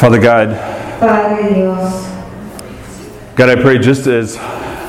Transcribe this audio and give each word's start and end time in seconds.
Father 0.00 0.18
God, 0.18 0.56
Padre 0.98 1.56
Dios, 1.56 2.08
God, 3.34 3.50
I 3.50 3.60
pray 3.60 3.76
just 3.76 4.06
as 4.06 4.38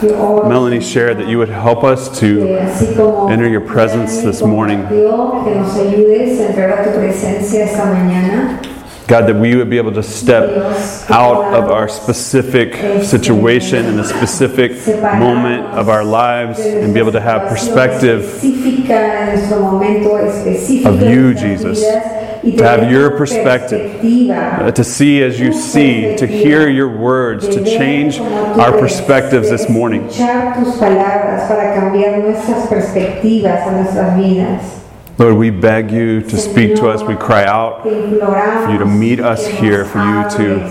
Melanie 0.02 0.80
shared 0.80 1.18
that 1.18 1.28
you 1.28 1.38
would 1.38 1.50
help 1.50 1.84
us 1.84 2.18
to 2.22 2.48
enter 3.30 3.46
your 3.46 3.60
presence 3.60 4.22
this 4.22 4.42
morning. 4.42 4.84
compartió, 4.84 5.44
que 5.44 5.56
nos 5.56 5.76
ayudes 5.76 6.40
a 6.40 6.48
entrar 6.52 6.80
a 6.80 6.84
tu 6.86 6.98
presencia 6.98 7.66
esta 7.66 7.84
mañana. 7.88 8.62
God, 9.10 9.28
that 9.28 9.36
we 9.36 9.58
would 9.58 9.70
be 9.70 9.76
able 9.76 9.92
to 9.92 10.02
step 10.02 10.50
out 11.10 11.56
of 11.56 11.70
our 11.70 11.90
specific 11.90 13.04
situation 13.04 13.88
and 13.88 14.00
the 14.00 14.06
specific 14.06 14.72
moment 15.20 15.66
of 15.78 15.90
our 15.90 16.06
lives 16.06 16.58
and 16.62 16.94
be 16.94 17.02
able 17.02 17.12
to 17.12 17.20
have 17.20 17.50
perspective 17.50 18.22
específica 18.22 18.94
en 18.94 19.36
nuestro 19.36 19.60
momento 19.60 20.16
específico 20.16 20.86
of 20.86 21.02
you, 21.02 21.34
Jesus. 21.34 21.84
To 22.42 22.64
have 22.64 22.92
your 22.92 23.12
perspective. 23.18 24.02
uh, 24.68 24.72
to 24.72 24.84
see 24.84 25.22
as 25.22 25.40
you 25.40 25.54
see, 25.54 26.16
to 26.18 26.26
hear 26.26 26.68
your 26.70 26.90
words, 26.90 27.48
to 27.48 27.64
change 27.64 28.20
our 28.20 28.72
perspectives 28.80 29.50
this 29.50 29.70
morning. 29.70 30.10
Lord, 35.20 35.36
we 35.36 35.52
beg 35.52 35.92
you 35.92 36.22
to 36.22 36.38
speak 36.38 36.76
to 36.78 36.88
us. 36.90 37.04
We 37.04 37.16
cry 37.16 37.46
out 37.46 37.84
for 37.84 37.90
you 38.72 38.80
to 38.80 38.86
meet 38.88 39.20
us 39.20 39.46
here, 39.46 39.86
for 39.86 40.00
you 40.00 40.24
to 40.38 40.68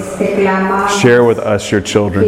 share 1.00 1.22
with 1.24 1.38
us 1.38 1.70
your 1.70 1.80
children. 1.80 2.24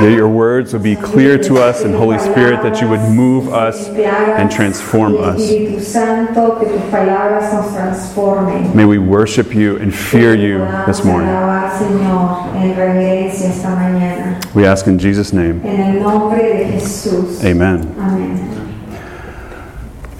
That 0.00 0.10
your 0.10 0.28
words 0.28 0.72
would 0.72 0.82
be 0.82 0.96
clear 0.96 1.38
to 1.38 1.58
us, 1.58 1.82
and 1.82 1.94
Holy 1.94 2.18
Spirit, 2.18 2.62
that 2.62 2.80
you 2.80 2.88
would 2.88 3.00
move 3.10 3.52
us 3.52 3.86
and 3.88 4.50
transform 4.50 5.16
us. 5.16 5.40
Espíritu 5.40 5.80
Santo, 5.80 6.58
que 6.58 6.68
tus 6.68 6.82
palabras 6.90 7.52
nos 7.52 7.72
transformen. 7.72 8.74
May 8.74 8.86
we 8.86 8.98
worship 8.98 9.54
you 9.54 9.76
and 9.76 9.94
fear 9.94 10.34
you 10.34 10.58
this 10.86 11.04
morning. 11.04 11.28
Alabar, 11.28 11.70
Señor, 11.78 12.54
en 12.56 12.74
reverencia 12.76 13.50
esta 13.50 13.68
mañana. 13.68 14.40
We 14.52 14.66
ask 14.66 14.88
in 14.88 14.98
Jesus' 14.98 15.32
name. 15.32 15.60
En 15.64 15.80
el 15.80 16.02
nombre 16.02 16.42
de 16.42 16.72
Jesús. 16.72 17.44
Amen. 17.44 17.86
Amén. 17.98 18.50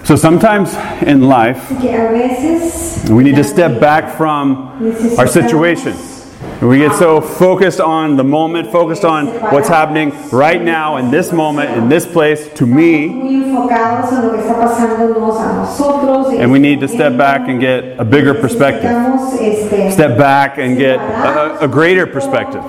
So 0.05 0.17
sometimes 0.17 0.75
in 1.03 1.23
life, 1.29 1.67
Que 1.81 1.89
a 1.89 2.13
veces 2.13 3.11
we 3.11 3.25
need 3.25 3.37
to 3.37 3.45
step 3.45 3.81
back 3.81 4.17
from 4.17 4.69
our 5.19 5.27
situation. 5.27 5.97
We 6.65 6.79
get 6.79 6.95
so 6.95 7.21
focused 7.21 7.79
on 7.79 8.17
the 8.17 8.25
moment, 8.25 8.73
focused 8.73 9.05
on 9.05 9.27
what's 9.53 9.69
happening 9.69 10.15
right 10.31 10.63
now, 10.63 10.97
in 10.97 11.11
this 11.11 11.31
moment, 11.31 11.77
in 11.77 11.91
this 11.91 12.07
place, 12.07 12.49
to 12.55 12.65
me, 12.65 13.09
and 16.41 16.51
we 16.51 16.59
need 16.59 16.81
to 16.81 16.89
step 16.89 17.19
back 17.19 17.49
and 17.49 17.61
get 17.61 18.01
a 18.01 18.05
bigger 18.05 18.33
perspective. 18.33 18.91
Step 19.93 20.17
back 20.17 20.57
and 20.57 20.79
get 20.79 20.99
a, 20.99 21.65
a 21.65 21.69
greater 21.69 22.07
perspective. 22.07 22.63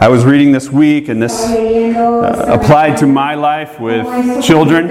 I 0.00 0.08
was 0.08 0.24
reading 0.24 0.52
this 0.52 0.70
week, 0.70 1.08
and 1.08 1.22
this 1.22 1.44
uh, 1.44 2.44
applied 2.48 2.96
to 2.98 3.06
my 3.06 3.34
life 3.34 3.78
with 3.80 4.04
children. 4.44 4.88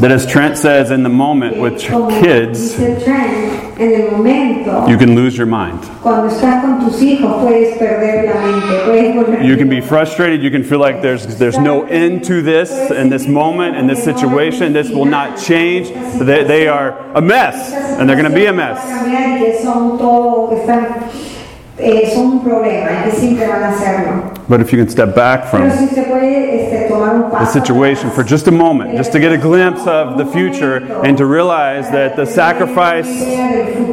That, 0.00 0.10
as 0.12 0.26
Trent 0.26 0.58
says, 0.58 0.90
in 0.90 1.02
the 1.02 1.08
moment 1.08 1.56
with 1.56 1.80
kids, 1.80 2.75
dice 2.76 3.04
Trent, 3.04 3.78
en 3.78 3.92
el 3.92 4.10
momento, 4.10 4.86
you 4.88 4.96
can 4.96 5.14
lose 5.14 5.36
your 5.36 5.46
mind. 5.46 5.80
cuando 6.02 6.28
estás 6.28 6.62
con 6.62 6.80
tus 6.80 7.02
hijos, 7.02 7.42
puedes 7.42 7.76
perder 7.78 8.26
la 8.26 8.40
mente. 8.40 8.84
Puedes 8.84 9.46
You 9.46 9.56
can 9.56 9.68
be 9.68 9.80
frustrated. 9.80 10.42
You 10.42 10.50
can 10.50 10.62
feel 10.62 10.78
like 10.78 11.02
there's 11.02 11.38
there's 11.38 11.58
no 11.58 11.84
end 11.84 12.24
to 12.24 12.42
this 12.42 12.70
in 12.90 13.08
this 13.08 13.26
moment 13.26 13.76
in 13.76 13.86
this 13.86 14.02
situation. 14.02 14.72
This 14.72 14.90
will 14.90 15.04
not 15.04 15.38
change. 15.38 15.90
They, 16.18 16.44
they 16.44 16.68
are 16.68 16.98
a 17.14 17.20
mess, 17.20 17.72
and 17.72 18.08
they're 18.08 18.16
going 18.16 18.30
to 18.30 18.34
be 18.34 18.46
a 18.46 18.52
mess. 18.52 18.80
Cambiar 21.76 21.94
y 21.94 22.00
que 22.00 22.06
son 22.06 22.06
todo, 22.06 22.06
que 22.06 22.06
están, 22.06 22.08
eh, 22.08 22.10
son 22.14 22.26
un 22.26 22.44
problema 22.44 22.90
y 22.90 23.10
que 23.10 23.16
siempre 23.16 23.46
van 23.46 23.62
a 23.62 23.72
serlo. 23.72 24.36
But 24.48 24.60
if 24.60 24.72
you 24.72 24.78
can 24.78 24.88
step 24.88 25.14
back 25.14 25.50
Pero 25.50 25.70
from 25.70 25.70
si 25.70 25.94
se 25.94 26.02
puede 26.02 26.62
este, 26.62 26.88
tomar 26.88 27.14
un 27.14 27.30
the 27.30 27.46
situation 27.46 28.10
for 28.10 28.22
just 28.22 28.46
a 28.46 28.52
moment, 28.52 28.96
just 28.96 29.10
to 29.12 29.18
get 29.18 29.32
a 29.32 29.38
glimpse 29.38 29.86
of 29.86 30.16
the 30.18 30.26
future, 30.26 30.76
and 31.04 31.18
to 31.18 31.26
realize 31.26 31.90
that 31.90 32.14
the 32.14 32.24
sacrifice 32.24 33.08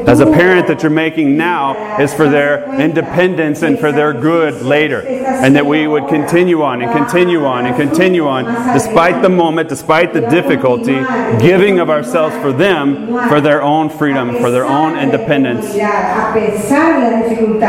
as 0.07 0.19
a 0.19 0.25
parent 0.25 0.67
that 0.67 0.83
you're 0.83 0.91
making 0.91 1.37
now 1.37 1.99
is 1.99 2.13
for 2.13 2.29
their 2.29 2.63
independence 2.79 3.63
and 3.63 3.79
for 3.79 3.91
their 3.91 4.13
good 4.13 4.61
later. 4.61 5.01
And 5.01 5.55
that 5.55 5.65
we 5.65 5.87
would 5.87 6.07
continue 6.07 6.61
on 6.61 6.81
and 6.81 6.91
continue 6.91 7.45
on 7.45 7.65
and 7.65 7.75
continue 7.75 8.27
on, 8.27 8.45
despite 8.73 9.21
the 9.21 9.29
moment, 9.29 9.69
despite 9.69 10.13
the 10.13 10.21
difficulty, 10.21 10.99
giving 11.39 11.79
of 11.79 11.89
ourselves 11.89 12.35
for 12.37 12.51
them, 12.51 13.07
for 13.27 13.41
their 13.41 13.61
own 13.61 13.89
freedom, 13.89 14.35
for 14.37 14.51
their 14.51 14.65
own 14.65 14.97
independence. 14.97 15.73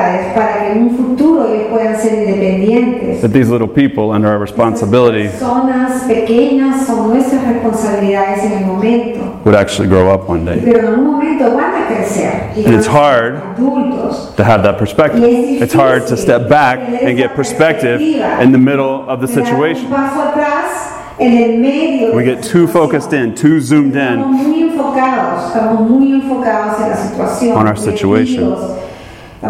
A 0.04 0.18
pesar 0.18 0.18
de 0.18 0.18
las 0.18 0.24
dificultades, 0.24 0.34
para 0.34 0.60
que 0.60 0.72
en 0.72 0.82
un 0.82 0.90
futuro 0.96 1.46
ellos 1.52 1.66
puedan 1.70 1.96
ser 2.00 2.14
independientes. 2.14 3.20
That 3.22 3.30
these 3.32 3.48
little 3.50 3.68
people, 3.68 4.10
under 4.14 4.28
our 4.28 4.38
responsibility, 4.38 5.28
Personas 5.28 6.02
pequeñas 6.04 6.86
son 6.86 7.08
nuestras 7.08 7.42
responsabilidades 7.46 8.44
en 8.44 8.52
el 8.52 8.66
momento, 8.66 9.20
would 9.44 9.54
actually 9.54 9.88
grow 9.88 10.12
up 10.12 10.28
one 10.28 10.44
day. 10.44 10.60
pero 10.64 10.78
en 10.80 10.86
algún 10.86 11.06
momento 11.12 11.54
van 11.56 11.82
a 11.82 11.86
crecer. 11.86 12.50
And 12.56 12.58
it's 12.58 12.66
van 12.66 12.78
a 12.78 12.82
ser 12.82 12.90
hard 12.90 13.34
Adultos. 13.56 14.34
to 14.36 14.44
have 14.44 14.62
that 14.62 14.78
perspective. 14.78 15.22
It's 15.24 15.74
hard 15.74 16.06
to 16.08 16.16
step 16.16 16.48
back 16.48 16.78
and 16.80 17.16
get 17.16 17.34
perspective 17.34 18.00
in 18.00 18.52
the 18.52 18.58
middle 18.58 19.04
of 19.08 19.20
the 19.20 19.28
situation. 19.28 19.88
paso 19.90 20.20
atrás 20.22 20.90
en 21.18 21.32
el 21.32 21.58
medio. 21.60 22.10
de 22.10 22.16
We 22.16 22.24
get 22.24 22.42
too 22.42 22.66
focused 22.66 23.12
in, 23.12 23.34
too 23.34 23.60
zoomed 23.60 23.96
in. 23.96 24.18
muy 24.20 24.62
enfocados, 24.64 25.46
estamos 25.48 25.88
muy 25.88 26.12
enfocados 26.14 26.80
en 26.80 26.90
la 26.90 26.96
situación. 26.96 27.56
On 27.56 27.66
our 27.68 27.76
situation. 27.78 28.54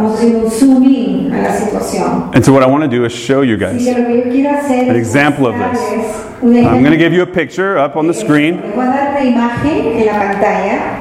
Metidos. 0.01 0.15
Estamos 0.15 0.15
haciendo 0.15 0.39
un 0.45 0.51
zoom 0.51 0.85
in 0.85 1.33
a 1.33 1.43
la 1.43 1.53
situación. 1.57 2.31
And 2.35 2.45
so, 2.45 2.53
what 2.53 2.63
I 2.63 2.67
want 2.67 2.83
to 2.85 2.89
do 2.89 3.05
is 3.05 3.13
show 3.13 3.43
you 3.43 3.55
Y 3.57 3.59
guys. 3.59 3.87
lo 3.87 3.95
que 4.07 4.17
yo 4.17 4.23
quiero 4.31 4.51
hacer 4.51 4.91
An 4.91 4.97
es 4.97 4.97
example 4.97 5.47
of 5.47 5.55
this. 5.55 5.63
mostrarles 5.81 6.43
un 6.43 6.57
I'm 6.57 6.83
going 6.83 6.93
to 6.93 6.99
give 6.99 7.13
you 7.13 7.23
a 7.23 7.27
picture 7.27 7.79
up 7.79 7.97
on 7.97 8.07
the 8.07 8.15
eh, 8.15 8.21
screen. 8.25 8.61
Les 8.61 8.75
voy 8.75 8.85
a 8.85 8.89
dar 8.91 9.11
una 9.13 9.25
imagen 9.25 9.87
en 10.01 10.07
la 10.07 10.13
pantalla. 10.13 11.01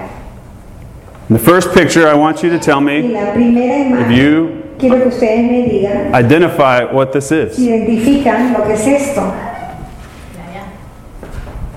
In 1.29 1.35
the 1.37 1.39
first 1.43 1.73
picture, 1.73 2.07
I 2.07 2.13
want 2.15 2.43
you 2.43 2.49
to 2.49 2.59
tell 2.59 2.77
Y 2.79 2.83
me 2.83 3.01
la 3.13 3.31
primera 3.33 3.79
if 3.79 4.07
imagen, 4.07 4.15
you 4.15 4.63
quiero 4.77 4.99
que 4.99 5.07
ustedes 5.07 5.49
me 5.49 5.67
digan 5.69 6.13
identify 6.13 6.83
what 6.85 7.11
this 7.13 7.29
si 7.29 7.35
is. 7.37 7.57
identifican 7.59 8.53
lo 8.53 8.63
que 8.65 8.73
es 8.73 8.87
esto. 8.87 9.21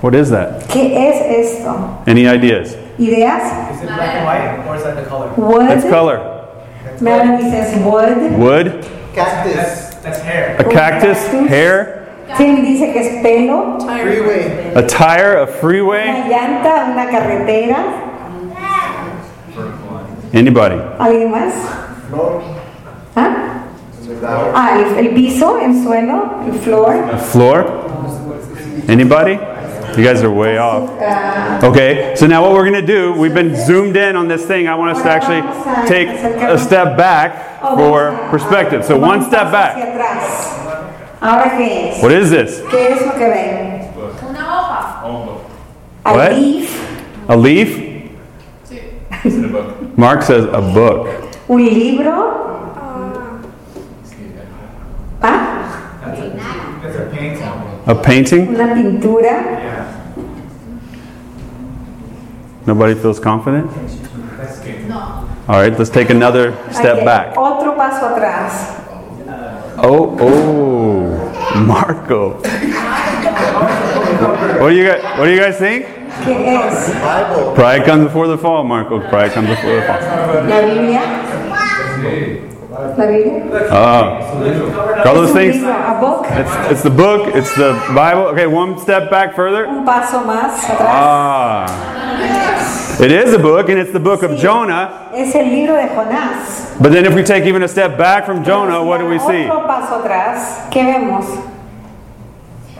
What 0.01 0.13
is 0.13 0.29
that? 0.29 0.61
¿Qué 0.69 0.93
es 0.95 1.47
esto? 1.47 2.03
Any 2.05 2.27
ideas? 2.27 2.75
¿Ideas? 2.99 3.71
Is 3.75 3.81
it 3.81 3.87
black 3.87 4.15
and 4.15 4.25
white 4.25 4.67
or 4.67 4.75
is 4.75 4.83
that 4.83 4.95
the 4.95 5.09
color? 5.09 5.33
Wood. 5.35 5.71
It's 5.71 5.83
color. 5.89 6.36
Melanie 7.01 7.49
says 7.49 7.83
wood. 7.83 8.31
Wood, 8.39 8.85
Cactus. 9.13 9.55
That's, 9.55 9.95
that's 10.03 10.19
hair. 10.19 10.55
a 10.59 10.63
cactus, 10.63 11.17
hair, 11.49 11.97
Tim 12.37 12.61
dice 12.63 12.91
que 12.91 12.99
es 12.99 13.21
pelo. 13.23 13.79
Freeway. 13.79 14.73
a 14.75 14.81
tire, 14.85 15.41
a 15.41 15.47
freeway. 15.47 16.09
Una 16.09 16.27
llanta, 16.27 16.85
una 16.91 17.05
carretera. 17.09 17.77
Anybody? 20.33 20.81
¿Alguien 20.99 21.31
más? 21.31 21.53
¿Ah? 23.15 23.63
Ah, 24.53 24.77
el, 24.79 25.05
el 25.07 25.13
piso, 25.13 25.57
el 25.59 25.81
suelo, 25.83 26.41
el 26.45 26.59
floor. 26.59 26.95
A 27.13 27.17
floor? 27.17 27.87
Anybody? 28.89 29.39
You 29.95 30.03
guys 30.03 30.21
are 30.23 30.31
way 30.31 30.57
off. 30.57 30.89
Okay, 31.63 32.13
so 32.15 32.27
now 32.27 32.41
what 32.43 32.51
we're 32.53 32.69
going 32.69 32.79
to 32.79 32.85
do, 32.85 33.13
we've 33.13 33.33
been 33.33 33.55
zoomed 33.55 33.95
in 33.95 34.15
on 34.15 34.27
this 34.27 34.45
thing. 34.45 34.67
I 34.67 34.75
want 34.75 34.95
us 34.97 35.03
to 35.03 35.09
actually 35.09 35.41
take 35.87 36.07
a 36.09 36.57
step 36.57 36.97
back 36.97 37.59
for 37.61 38.11
perspective. 38.29 38.83
So 38.85 38.97
one 38.99 39.23
step 39.23 39.51
back. 39.51 39.75
Hacia 39.77 39.93
atrás. 39.93 41.19
Ahora, 41.21 41.49
¿qué 41.57 41.93
es? 41.93 42.03
What 42.03 42.11
is 42.11 42.29
this? 42.29 42.61
¿Qué 42.69 42.91
es 42.91 43.01
lo 43.05 43.11
que 43.13 43.27
ven? 43.29 43.91
Una 44.29 44.39
hoja. 44.39 45.01
A 46.05 46.13
What? 46.13 46.31
leaf, 46.33 47.29
A 47.29 47.35
leaf? 47.35 47.83
Mark 49.97 50.21
says 50.21 50.45
a 50.45 50.61
book. 50.61 51.07
un 51.49 51.63
libro. 51.65 52.43
¿Ah? 55.23 55.99
That's 56.83 56.95
a 56.97 57.09
painting. 57.11 57.76
A 57.87 57.95
painting? 57.95 58.49
Una 58.49 58.73
pintura. 58.75 59.23
Yeah. 59.23 59.85
Nobody 62.65 62.95
feels 62.95 63.19
confident? 63.19 63.71
That's 64.37 64.59
good. 64.59 64.91
All 64.91 65.61
right, 65.61 65.71
let's 65.77 65.89
take 65.89 66.09
another 66.09 66.51
step 66.71 66.97
Ok, 66.97 67.05
back. 67.05 67.37
Otro 67.37 67.75
paso 67.75 68.07
atrás. 68.07 68.75
Oh, 69.77 70.17
oh, 70.19 71.63
Marco. 71.65 72.41
What 74.59 74.69
do 74.71 74.75
you 74.75 74.85
guys, 74.85 75.01
what 75.17 75.25
do 75.25 75.31
you 75.31 75.39
guys 75.39 75.57
think? 75.57 75.85
¿Qué? 76.25 77.55
Pride 77.55 77.85
comes 77.85 78.03
before 78.05 78.27
the 78.27 78.37
fall, 78.37 78.63
Marco. 78.65 78.99
Pride 79.07 79.31
comes 79.31 79.47
before 79.47 79.75
the 79.75 79.81
fall. 79.83 79.99
La 80.49 80.61
Biblia. 80.61 82.53
La 82.69 82.95
Biblia. 82.95 83.47
Oh. 83.71 85.03
All 85.05 85.15
those 85.15 85.31
things. 85.31 85.55
a 85.63 85.97
book. 86.01 86.25
It's, 86.29 86.71
it's 86.71 86.83
the 86.83 86.89
book, 86.89 87.33
it's 87.33 87.55
the 87.55 87.73
Bible. 87.95 88.23
Okay, 88.33 88.45
one 88.45 88.77
step 88.77 89.09
back 89.09 89.35
further. 89.35 89.65
Un 89.67 89.85
paso 89.85 90.19
más 90.25 90.59
atrás. 90.65 90.87
Ah. 90.89 91.65
It 92.99 93.11
is 93.11 93.33
a 93.33 93.39
book, 93.39 93.69
and 93.69 93.79
it's 93.79 93.91
the 93.93 93.99
book 93.99 94.23
of 94.23 94.37
Jonah. 94.37 95.09
Es 95.13 95.33
el 95.35 95.45
libro 95.45 95.75
de 95.75 95.87
Jonás. 95.87 96.81
But 96.81 96.91
then 96.91 97.05
if 97.05 97.13
we 97.13 97.23
take 97.23 97.45
even 97.45 97.63
a 97.63 97.67
step 97.67 97.97
back 97.97 98.25
from 98.25 98.43
Jonah, 98.43 98.83
what 98.83 98.97
do 98.97 99.05
we 99.07 99.19
see? 99.19 99.45
Otro 99.45 99.65
paso 99.65 100.01
atrás. 100.01 100.69
¿Qué 100.69 100.83
vemos? 100.83 101.25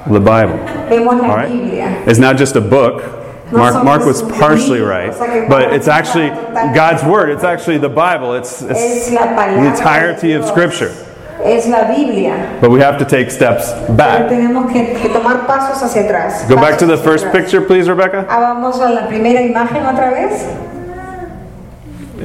The 0.06 0.20
Bible. 0.20 0.58
Vemos 0.90 1.22
la 1.22 1.34
right? 1.34 1.50
Biblia. 1.50 2.04
It's 2.06 2.20
not 2.20 2.36
just 2.36 2.56
a 2.56 2.62
book. 2.62 3.17
Mark, 3.52 3.84
Mark 3.84 4.06
was 4.06 4.22
partially 4.22 4.82
right, 4.82 5.12
but 5.48 5.74
it's 5.74 5.88
actually 5.88 6.30
God's 6.76 7.04
Word. 7.04 7.30
It's 7.30 7.44
actually 7.44 7.78
the 7.78 7.90
Bible. 7.90 8.34
It's, 8.34 8.62
it's 8.62 9.10
the 9.10 9.66
entirety 9.66 10.34
of 10.34 10.46
Scripture. 10.46 10.94
Es 11.40 11.68
la 11.68 11.88
Biblia. 11.88 12.58
But 12.60 12.72
we 12.72 12.80
have 12.80 12.98
to 12.98 13.06
take 13.06 13.30
steps 13.32 13.72
back. 13.96 14.30
tenemos 14.30 14.72
que, 14.74 15.00
que 15.00 15.10
tomar 15.10 15.46
pasos 15.46 15.82
hacia 15.82 16.04
atrás. 16.04 16.50
Go 16.50 16.56
back 16.56 16.80
to 16.80 16.86
the 16.86 16.98
first 16.98 17.32
picture, 17.32 17.62
please, 17.62 17.88
Rebecca. 17.88 18.26
Ah, 18.28 18.40
vamos 18.40 18.80
a 18.80 18.90
la 18.90 19.08
primera 19.08 19.42
imagen 19.42 19.86
otra 19.86 20.12
vez. 20.12 20.44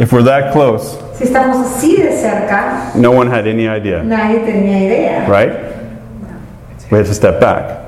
If 0.01 0.13
we're 0.13 0.23
that 0.23 0.53
close, 0.55 0.97
Si 1.15 1.25
estamos 1.25 1.59
así 1.59 1.99
de 1.99 2.17
cerca, 2.17 2.95
no 2.95 3.13
one 3.13 3.29
had 3.29 3.47
any 3.47 3.69
idea, 3.69 4.03
nadie 4.03 4.41
tenía 4.41 4.81
idea. 4.81 5.29
right? 5.29 5.53
We 6.91 6.97
have 6.99 7.07
to 7.07 7.15
step 7.15 7.39
back 7.39 7.82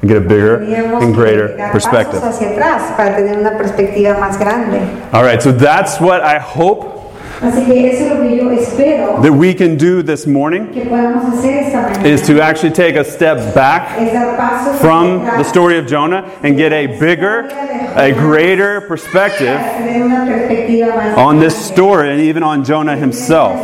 and 0.00 0.08
get 0.08 0.16
a 0.16 0.20
bigger 0.20 0.62
and 0.62 1.14
greater 1.14 1.48
perspective. 1.72 2.20
pasos 2.20 2.36
hacia 2.36 2.50
atrás 2.50 2.96
para 2.96 3.16
tener 3.16 3.38
una 3.38 3.56
perspectiva 3.56 4.18
más 4.18 4.38
grande. 4.38 4.80
All 5.12 5.22
right, 5.22 5.42
so 5.42 5.52
that's 5.52 6.00
what 6.00 6.22
I 6.22 6.38
hope 6.38 7.00
Así 7.42 7.64
que 7.64 7.90
eso 7.90 8.04
es 8.04 8.10
lo 8.10 8.20
que 8.20 8.36
yo 8.36 8.50
espero 8.50 9.22
that 9.22 9.32
we 9.32 9.54
can 9.54 9.78
do 9.78 10.02
this 10.02 10.26
morning 10.26 10.66
que 10.74 10.82
podamos 10.82 11.24
hacer 11.24 11.64
esta 11.64 11.80
mañana. 11.80 12.04
is 12.04 12.20
to 12.26 12.38
actually 12.38 12.70
take 12.70 12.96
a 12.96 13.04
step 13.04 13.54
back 13.54 13.98
Es 13.98 14.12
dar 14.12 14.36
pasos 14.36 14.78
from 14.78 15.24
the 15.24 15.44
story 15.44 15.78
of 15.78 15.86
Jonah 15.86 16.30
and 16.42 16.58
get 16.58 16.70
a 16.74 16.98
bigger, 16.98 17.48
a 17.96 18.12
greater 18.12 18.82
perspective 18.82 19.56
para 19.56 19.78
tener 19.78 20.04
una 20.04 20.26
perspectiva 20.26 20.94
más 20.94 21.16
on 21.16 21.38
this 21.40 21.56
story 21.56 22.10
and 22.10 22.20
even 22.20 22.42
on 22.42 22.62
Jonah 22.62 22.96
himself. 22.96 23.56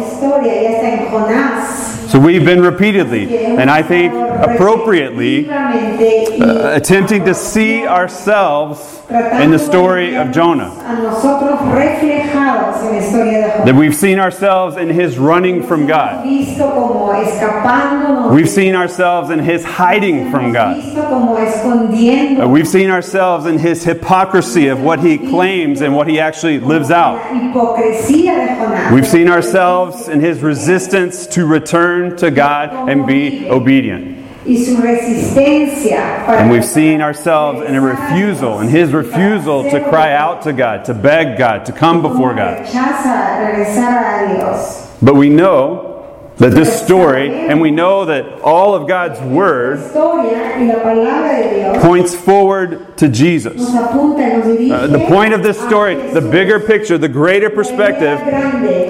Historia 2.07 2.07
ya 2.07 2.07
está 2.07 2.07
en 2.07 2.07
Jonás. 2.07 2.11
So 2.11 2.19
we've 2.19 2.45
been 2.45 2.63
repeatedly, 2.63 3.47
and 3.59 3.71
I 3.71 3.83
think 3.83 4.13
appropriately, 4.15 5.49
uh, 5.51 6.75
attempting 6.77 7.25
to 7.25 7.35
see 7.35 7.87
ourselves 7.87 9.03
in 9.11 9.51
the 9.53 9.59
story 9.59 10.17
of 10.17 10.33
Jonah. 10.33 10.73
a 10.85 10.95
nosotros 11.03 11.61
reflejados 11.73 12.83
en 12.83 12.93
la 12.93 12.99
historia 13.01 13.33
de 13.39 13.49
Jonás. 13.53 13.65
That 13.67 13.75
we've 13.77 13.95
seen 13.95 14.19
ourselves 14.19 14.77
in 14.77 14.89
his 14.91 15.19
running 15.19 15.63
from 15.63 15.87
God. 15.87 16.25
visto 16.25 16.69
como 16.73 17.13
escapándonos. 17.13 18.33
We've 18.35 18.49
seen 18.49 18.75
ourselves 18.75 19.31
in 19.31 19.39
his 19.39 19.65
hiding 19.65 20.31
from 20.31 20.53
God. 20.53 20.77
visto 20.77 21.03
como 21.09 21.37
escondiendo. 21.37 22.43
Uh, 22.45 22.49
We've 22.49 22.67
seen 22.69 22.91
ourselves 22.91 23.47
in 23.47 23.59
his 23.59 23.85
hypocrisy 23.85 24.69
of 24.69 24.81
what 24.83 25.01
he 25.01 25.19
claims 25.19 25.81
and 25.83 25.95
what 25.95 26.09
he 26.09 26.19
actually 26.21 26.59
lives 26.59 26.91
out. 26.91 27.17
La 27.33 27.41
hipocresía 27.41 28.35
de 28.35 28.55
Jonás. 28.57 28.93
We've 28.93 29.07
seen 29.07 29.29
ourselves 29.29 30.09
in 30.09 30.21
his 30.21 30.43
resistance 30.43 31.27
to 31.29 31.47
return 31.47 31.96
to 32.17 32.31
God 32.31 32.89
and 32.89 33.07
be 33.07 33.49
obedient. 33.51 34.17
y 34.47 34.57
su 34.57 34.77
resistencia 34.81 36.25
para 36.25 36.39
And 36.39 36.51
we've 36.51 36.65
seen 36.65 37.01
ourselves 37.01 37.63
in 37.69 37.75
a 37.75 37.81
refusal, 37.81 38.61
in 38.61 38.69
his 38.69 38.93
refusal 38.93 39.65
to 39.71 39.81
cry 39.89 40.15
out 40.15 40.43
to 40.43 40.53
God, 40.53 40.85
to 40.85 40.95
beg 40.95 41.37
God, 41.37 41.65
to 41.67 41.73
come 41.73 42.01
before 42.01 42.33
God. 42.35 42.59
rechaza 42.59 43.39
regresar 43.41 44.31
a 44.31 44.35
Dios. 44.37 44.87
But 45.03 45.17
we 45.17 45.29
know 45.29 45.96
that 46.39 46.53
this 46.53 46.83
story, 46.83 47.31
and 47.31 47.61
we 47.61 47.71
know 47.71 48.05
that 48.05 48.41
all 48.43 48.75
of 48.75 48.87
God's 48.87 49.19
word 49.21 49.79
historia 49.79 50.57
y 50.59 50.65
la 50.67 50.75
palabra 50.83 51.43
de 51.43 51.61
Dios 51.61 51.83
points 51.83 52.15
forward 52.15 52.97
to 52.99 53.09
Jesus. 53.09 53.57
nos 53.57 53.75
apunta 53.75 54.23
y 54.23 54.37
nos 54.37 54.47
dirige 54.47 54.73
Uh, 54.73 54.87
the 54.87 55.07
point 55.07 55.33
of 55.33 55.43
this 55.43 55.59
story, 55.59 55.95
the 56.13 56.21
bigger 56.21 56.61
picture, 56.61 56.99
the 56.99 57.09
greater 57.09 57.49
perspective, 57.49 58.19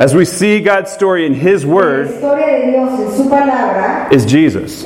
as 0.00 0.14
we 0.14 0.24
see 0.24 0.60
God's 0.60 0.90
story 0.90 1.24
in 1.24 1.34
His 1.34 1.64
Word, 1.64 2.08
historia 2.08 2.46
de 2.46 2.72
Dios 2.72 3.00
en 3.00 3.16
su 3.16 3.30
palabra 3.30 4.12
is 4.12 4.26
Jesus. 4.26 4.84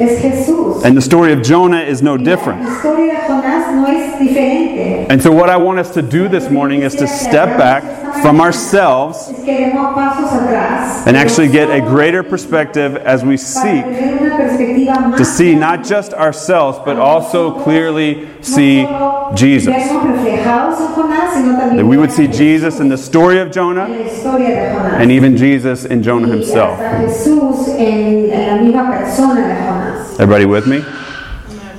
And 0.85 0.97
the 0.97 1.03
story 1.03 1.33
of 1.33 1.43
Jonah 1.43 1.81
is 1.81 2.03
no 2.03 2.17
different. 2.17 2.63
La 2.63 2.75
historia 2.75 3.15
de 3.15 3.21
Jonás 3.27 3.75
no 3.75 3.87
es 3.87 4.19
diferente. 4.19 5.07
And 5.11 5.23
so, 5.23 5.33
what 5.33 5.49
I 5.49 5.57
want 5.57 5.79
us 5.79 5.95
to 5.95 6.03
do 6.03 6.29
this 6.29 6.51
morning 6.51 6.83
is 6.83 6.95
to 6.97 7.07
step 7.07 7.57
back 7.59 7.83
from 8.23 8.41
ourselves 8.41 9.31
Es 9.31 9.45
que 9.45 9.57
demos 9.57 9.95
pasos 9.95 10.31
atrás 10.33 11.07
and 11.07 11.17
actually 11.17 11.49
get 11.49 11.71
a 11.71 11.81
greater 11.81 12.23
perspective 12.23 12.50
as 12.53 13.23
we 13.25 13.37
seek 13.37 13.85
tener 13.85 14.19
una 14.21 14.37
perspectiva 14.37 14.95
más 15.01 15.17
to 15.19 15.25
see 15.25 15.55
not 15.55 15.85
just 15.85 16.13
ourselves, 16.15 16.79
but 16.85 16.99
also 16.99 17.53
clearly 17.63 18.27
see 18.43 18.87
Jesus. 19.35 19.73
Vemos 19.75 20.05
reflejados 20.05 20.81
en 20.81 20.95
Jonás, 20.95 21.35
sino 21.35 21.59
también 21.59 21.77
That 21.77 21.87
we 21.87 21.97
would 21.97 22.11
see 22.11 22.27
Jesus 22.27 22.81
in 22.81 22.89
the 22.89 22.97
story 22.99 23.39
of 23.39 23.51
Jonah 23.51 23.87
la 23.89 24.05
historia 24.05 24.49
de 24.49 24.75
Jonás. 24.75 25.01
and 25.01 25.11
even 25.13 25.37
Jesus 25.37 25.85
in 25.85 26.03
Jonah 26.03 26.29
himself. 26.29 26.79
hasta 26.79 26.99
Jesús 27.07 27.69
en, 27.79 28.31
en 28.33 28.47
la 28.57 28.63
misma 28.63 28.91
persona 28.91 29.47
de 29.47 29.55
Jonás. 29.55 30.21
Everybody 30.21 30.47
with 30.47 30.67
me? 30.67 30.85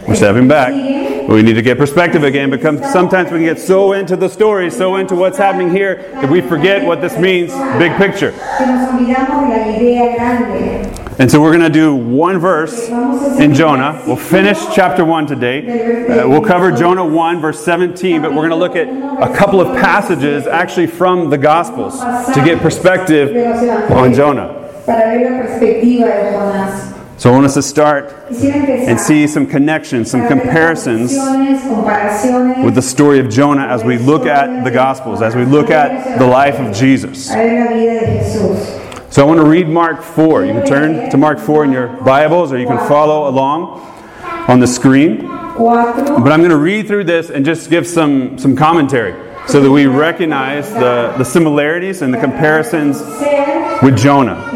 We're 0.08 0.16
stepping 0.16 0.48
back. 0.48 0.74
We 1.32 1.42
need 1.44 1.54
to 1.54 1.62
get 1.62 1.78
perspective 1.78 2.24
again 2.24 2.50
because 2.50 2.92
sometimes 2.92 3.32
we 3.32 3.38
can 3.38 3.46
get 3.46 3.60
so 3.60 3.94
into 3.94 4.18
the 4.18 4.28
story, 4.28 4.70
so 4.70 4.98
into 4.98 5.16
what's 5.16 5.38
happening 5.38 5.72
here, 5.72 5.96
that 6.12 6.30
we 6.30 6.42
forget 6.42 6.86
what 6.86 7.00
this 7.00 7.18
means, 7.18 7.54
big 7.80 7.96
picture. 7.96 8.34
And 11.20 11.32
so 11.32 11.42
we're 11.42 11.56
going 11.56 11.62
to 11.62 11.70
do 11.70 11.96
one 11.96 12.38
verse 12.38 12.90
in 12.90 13.54
Jonah. 13.54 14.04
We'll 14.06 14.18
finish 14.18 14.58
chapter 14.76 15.06
1 15.06 15.28
today. 15.28 15.60
Uh, 16.20 16.28
we'll 16.28 16.42
cover 16.42 16.70
Jonah 16.70 17.06
1, 17.06 17.40
verse 17.40 17.64
17, 17.64 18.22
but 18.22 18.32
we're 18.32 18.48
going 18.48 18.50
to 18.50 18.56
look 18.58 18.76
at 18.76 18.90
a 18.90 19.34
couple 19.34 19.62
of 19.62 19.74
passages 19.80 20.48
actually 20.48 20.88
from 20.88 21.30
the 21.30 21.38
Gospels 21.38 22.00
to 22.34 22.42
get 22.44 22.60
perspective 22.60 23.30
on 23.92 24.14
Jonah. 24.14 24.70
Para 27.22 27.30
ver 27.30 27.30
la 27.30 27.30
perspectiva 27.30 27.30
de 27.30 27.30
Jonás. 27.30 27.30
So 27.30 27.30
I 27.30 27.34
want 27.34 27.46
us 27.46 27.54
to 27.54 27.62
start 27.62 28.12
and 28.32 29.00
see 29.00 29.28
some 29.28 29.46
connections, 29.46 30.10
some 30.10 30.28
comparisons 30.28 31.12
with 32.66 32.74
the 32.74 32.82
story 32.82 33.20
of 33.20 33.30
Jonah 33.30 33.68
as 33.68 33.84
we 33.84 34.00
look 34.00 34.26
at 34.26 34.64
the 34.64 34.72
Gospels, 34.72 35.22
as 35.22 35.36
we 35.36 35.46
look 35.46 35.70
at 35.70 36.18
the 36.18 36.26
life 36.26 36.56
of 36.56 36.74
Jesus. 36.76 37.30
a 37.30 37.36
ver 37.36 37.60
la 37.60 37.74
vida 37.76 38.00
de 38.00 38.24
Jesús. 38.24 39.14
So 39.14 39.22
I 39.22 39.26
want 39.26 39.40
to 39.40 39.46
read 39.46 39.68
Mark 39.70 40.02
4. 40.02 40.46
You 40.46 40.54
can 40.54 40.66
turn 40.66 41.12
to 41.12 41.18
Mark 41.18 41.38
4 41.38 41.66
in 41.66 41.72
your 41.72 41.90
Bibles 41.90 42.52
or 42.52 42.58
you 42.58 42.66
can 42.66 42.80
follow 42.88 43.30
along 43.30 43.82
on 44.48 44.60
the 44.60 44.66
screen. 44.66 45.28
But 45.28 46.32
I'm 46.32 46.40
going 46.40 46.50
to 46.50 46.58
read 46.58 46.88
through 46.88 47.04
this 47.04 47.30
and 47.30 47.46
just 47.46 47.70
give 47.70 47.86
some, 47.86 48.40
some 48.40 48.56
commentary 48.56 49.14
so 49.48 49.62
that 49.62 49.70
we 49.70 49.86
recognize 49.86 50.72
the, 50.74 51.14
the 51.20 51.24
similarities 51.24 52.02
and 52.02 52.12
the 52.12 52.20
comparisons 52.20 53.00
with 53.84 53.96
Jonah. 53.96 54.50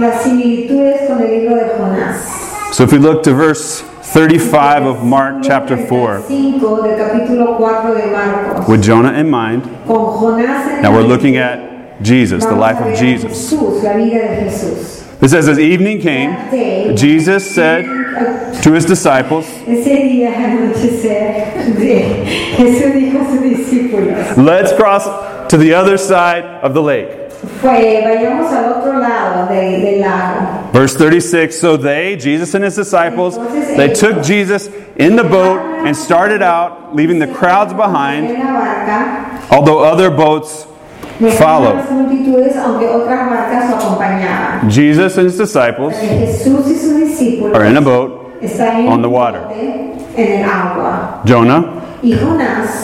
So 2.76 2.84
if 2.84 2.92
we 2.92 2.98
look 2.98 3.24
to 3.24 3.34
verse 3.34 3.80
35 3.80 4.84
of 4.84 5.02
Mark 5.02 5.42
chapter 5.46 5.78
4, 5.78 6.20
5 6.24 6.28
del 6.28 6.98
capítulo 6.98 7.58
4 7.58 7.96
de 7.96 8.12
Marcos. 8.12 8.68
with 8.68 8.84
Jonah 8.84 9.14
in 9.14 9.30
mind, 9.30 9.64
now 9.88 10.92
we're 10.92 11.02
looking 11.02 11.38
at 11.38 12.04
Jesus, 12.04 12.44
the 12.44 12.54
life 12.54 12.76
of 12.82 12.94
Jesus. 13.00 13.54
It 13.54 15.30
says, 15.30 15.48
As 15.48 15.58
evening 15.58 16.02
came, 16.02 16.98
Jesus 16.98 17.50
said 17.56 17.86
to 18.62 18.74
his 18.74 18.84
disciples, 18.84 19.48
Let's 24.38 24.74
cross 24.74 25.48
to 25.50 25.58
the 25.58 25.74
other 25.74 25.98
side 25.98 26.44
of 26.44 26.74
the 26.74 26.82
lake. 26.84 27.25
Fue, 27.62 28.02
vayamos 28.04 28.52
al 28.52 28.74
otro 28.74 29.00
lado 29.00 29.48
de- 29.48 29.80
del 29.82 30.02
lago. 30.02 30.70
Verse 30.74 30.96
36 30.98 31.60
So 31.60 31.78
they, 31.78 32.16
Jesus 32.18 32.54
and 32.56 32.64
his 32.66 32.76
disciples, 32.76 33.38
they 33.78 33.90
took 33.94 34.22
Jesus 34.24 34.70
in 34.98 35.16
the 35.16 35.24
boat 35.24 35.60
and 35.86 35.96
started 35.96 36.42
out, 36.42 36.96
leaving 36.96 37.20
the 37.20 37.28
crowds 37.28 37.74
behind, 37.74 38.30
la 38.34 38.54
barca, 38.54 39.40
although 39.52 39.80
other 39.84 40.10
boats 40.10 40.66
dejaron 41.20 41.38
followed. 41.38 41.76
las 41.78 41.92
multitudes, 41.92 42.56
aunque 42.58 42.88
otras 42.88 43.30
barcas 43.30 43.70
lo 43.70 43.78
acompañaban. 43.78 44.70
Jesus 44.70 45.18
and 45.18 45.28
his 45.28 45.38
disciples 45.38 45.94
Jesús 45.96 46.68
y 46.68 46.76
sus 46.76 46.94
discípulos 47.00 47.56
are 47.56 47.66
in 47.66 47.78
a 47.78 47.82
boat. 47.82 48.42
están 48.42 48.82
en 48.82 48.88
on 48.90 49.02
the 49.02 49.08
el 49.08 49.14
water. 49.14 49.40
bote, 49.42 49.94
en 50.18 50.44
el 50.44 50.50
agua. 50.50 51.22
Jonah, 51.26 51.64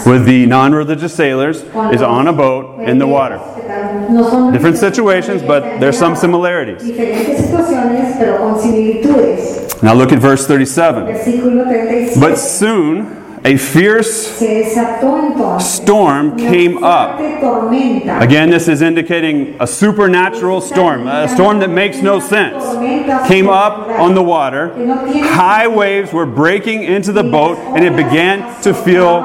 with 0.05 0.25
the 0.25 0.45
non 0.45 0.73
religious 0.73 1.13
sailors, 1.13 1.63
is 1.93 2.01
on 2.01 2.27
a 2.27 2.33
boat 2.33 2.79
in 2.81 2.97
the 2.97 3.07
water. 3.07 3.39
que 3.55 3.63
tal- 3.63 4.09
no 4.11 4.23
son 4.29 4.51
Different 4.53 4.77
situations, 4.77 5.41
but 5.43 5.79
there's 5.79 5.97
some 5.97 6.15
similarities. 6.15 6.81
Diferentes 6.83 7.37
situaciones, 7.45 8.17
pero 8.17 8.37
con 8.37 8.59
similitudes. 8.59 9.81
Now 9.83 9.93
look 9.93 10.11
at 10.11 10.19
verse 10.19 10.45
37. 10.45 11.05
But 12.19 12.37
soon 12.37 13.20
a 13.43 13.57
fierce 13.57 14.27
Se 14.37 14.63
desató 14.63 15.17
entonces 15.17 15.67
storm 15.67 16.37
came 16.37 16.83
up. 16.83 17.19
Again, 17.19 18.49
this 18.49 18.67
is 18.67 18.81
indicating 18.81 19.55
a 19.59 19.65
supernatural 19.65 20.61
storm, 20.61 21.07
a 21.07 21.27
storm 21.27 21.59
that 21.59 21.69
makes 21.69 22.01
no 22.01 22.19
sense. 22.19 22.63
Came 23.27 23.49
up 23.49 23.87
on 23.99 24.13
the 24.13 24.23
water. 24.23 24.73
High 25.23 25.67
waves 25.67 26.13
were 26.13 26.25
breaking 26.25 26.83
into 26.83 27.11
the 27.11 27.23
boat, 27.23 27.57
and 27.57 27.83
it 27.83 27.95
began 27.95 28.61
to 28.61 28.73
fill 28.73 29.21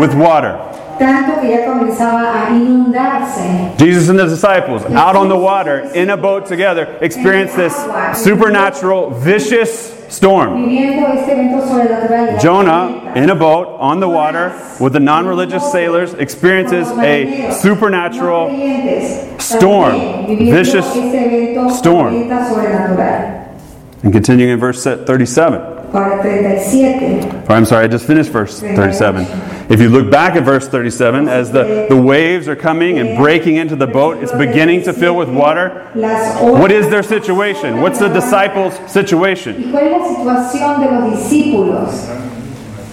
with 0.00 0.14
water. 0.14 0.58
Tanto 1.00 1.40
que 1.40 1.48
ya 1.48 1.64
comenzaba 1.64 2.46
a 2.46 2.50
inundarse. 2.50 3.74
Jesus 3.78 4.10
and 4.10 4.18
the 4.18 4.26
disciples, 4.26 4.84
out 4.84 5.16
on 5.16 5.30
the 5.30 5.36
water 5.36 5.90
in 5.94 6.10
a 6.10 6.16
boat 6.16 6.44
together, 6.44 6.98
experienced 7.00 7.56
this 7.56 7.74
supernatural, 8.22 9.08
vicious 9.08 9.94
storm. 10.10 10.56
Viviendo 10.56 11.06
este 11.06 11.32
evento 11.32 11.66
sobrenatural. 11.66 12.28
y 12.28 12.34
la 12.34 12.38
Jonah, 12.38 13.12
in 13.16 13.30
a 13.30 13.34
boat 13.34 13.78
on 13.80 14.00
the 14.00 14.08
water 14.10 14.52
with 14.78 14.92
the 14.92 15.00
non 15.00 15.26
religious 15.26 15.72
sailors, 15.72 16.12
experiences 16.12 16.86
a 16.98 17.50
supernatural 17.50 18.50
storm, 19.38 20.26
vicious 20.36 20.84
storm. 21.78 22.14
And 24.02 24.12
continuing 24.12 24.50
in 24.50 24.60
verse 24.60 24.84
37. 24.84 25.79
Ahora 25.92 26.22
37. 26.22 27.46
Or 27.48 27.52
I'm 27.52 27.64
sorry, 27.64 27.84
I 27.84 27.88
just 27.88 28.06
finished 28.06 28.30
verse 28.30 28.60
37. 28.60 29.26
If 29.70 29.80
you 29.80 29.88
look 29.88 30.10
back 30.10 30.36
at 30.36 30.44
verse 30.44 30.68
37, 30.68 31.28
as 31.28 31.50
the, 31.50 31.86
the 31.88 31.96
waves 32.00 32.46
are 32.48 32.56
coming 32.56 32.98
and 32.98 33.16
breaking 33.16 33.56
into 33.56 33.74
the 33.76 33.86
boat, 33.86 34.22
it's 34.22 34.32
beginning 34.32 34.82
to 34.84 34.92
fill 34.92 35.16
with 35.16 35.28
water. 35.28 35.90
What 36.60 36.70
is 36.70 36.88
their 36.90 37.02
situation? 37.02 37.80
What's 37.80 37.98
the 37.98 38.08
disciples' 38.08 38.74
situation? 38.90 39.72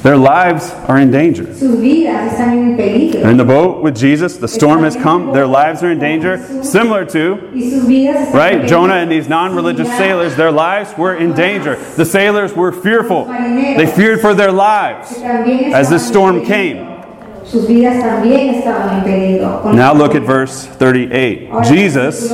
Their 0.08 0.16
lives 0.16 0.72
are 0.88 0.98
in 0.98 1.12
danger. 1.12 1.54
Sus 1.54 1.82
vidas 1.82 2.32
están 2.32 2.54
en 2.54 2.78
peligro. 2.78 3.20
They're 3.20 3.30
in 3.30 3.36
the 3.36 3.44
boat 3.44 3.84
with 3.84 3.98
Jesus, 3.98 4.38
the 4.38 4.48
storm 4.48 4.84
has 4.84 4.96
come, 4.96 5.34
their 5.34 5.46
lives 5.46 5.84
are 5.84 5.92
in 5.92 6.00
danger, 6.00 6.38
similar 6.64 7.04
to 7.08 7.52
Y 7.54 7.70
sus 7.70 7.84
vidas 7.84 8.16
están 8.16 8.28
en 8.28 8.34
Right? 8.34 8.70
Jonah 8.70 8.94
and 8.94 9.12
these 9.12 9.28
non 9.28 9.54
religious 9.54 9.90
sailors, 9.98 10.38
their 10.38 10.50
lives 10.50 10.98
were 10.98 11.14
in 11.14 11.34
danger. 11.34 11.76
The 11.98 12.06
sailors 12.06 12.54
were 12.54 12.72
fearful. 12.72 13.26
They 13.26 13.86
feared 13.86 14.22
for 14.22 14.34
their 14.34 14.54
lives 14.54 15.12
as 15.12 15.90
the 15.90 16.00
storm 16.00 16.46
came. 16.46 17.04
Sus 17.44 17.66
vidas 17.68 18.02
también 18.02 18.56
estaban 18.56 19.00
en 19.00 19.04
peligro. 19.04 19.62
Con- 19.62 19.76
Now 19.76 19.94
look 19.94 20.16
at 20.16 20.22
verse 20.22 20.68
38. 20.68 21.50
Jesus 21.66 22.32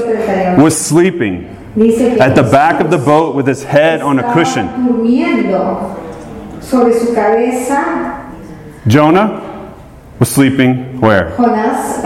was 0.60 0.78
sleeping 0.80 1.46
at 2.22 2.36
the 2.36 2.44
back 2.44 2.80
of 2.80 2.92
the 2.92 3.00
boat 3.00 3.34
with 3.34 3.48
his 3.48 3.64
head 3.64 4.00
on 4.02 4.20
a 4.20 4.32
cushion. 4.32 4.70
Sobre 6.74 6.94
su 7.00 7.14
cabeza. 7.14 8.26
Jonah 8.88 9.40
was 10.20 10.30
sleeping 10.30 11.00
where? 11.00 11.30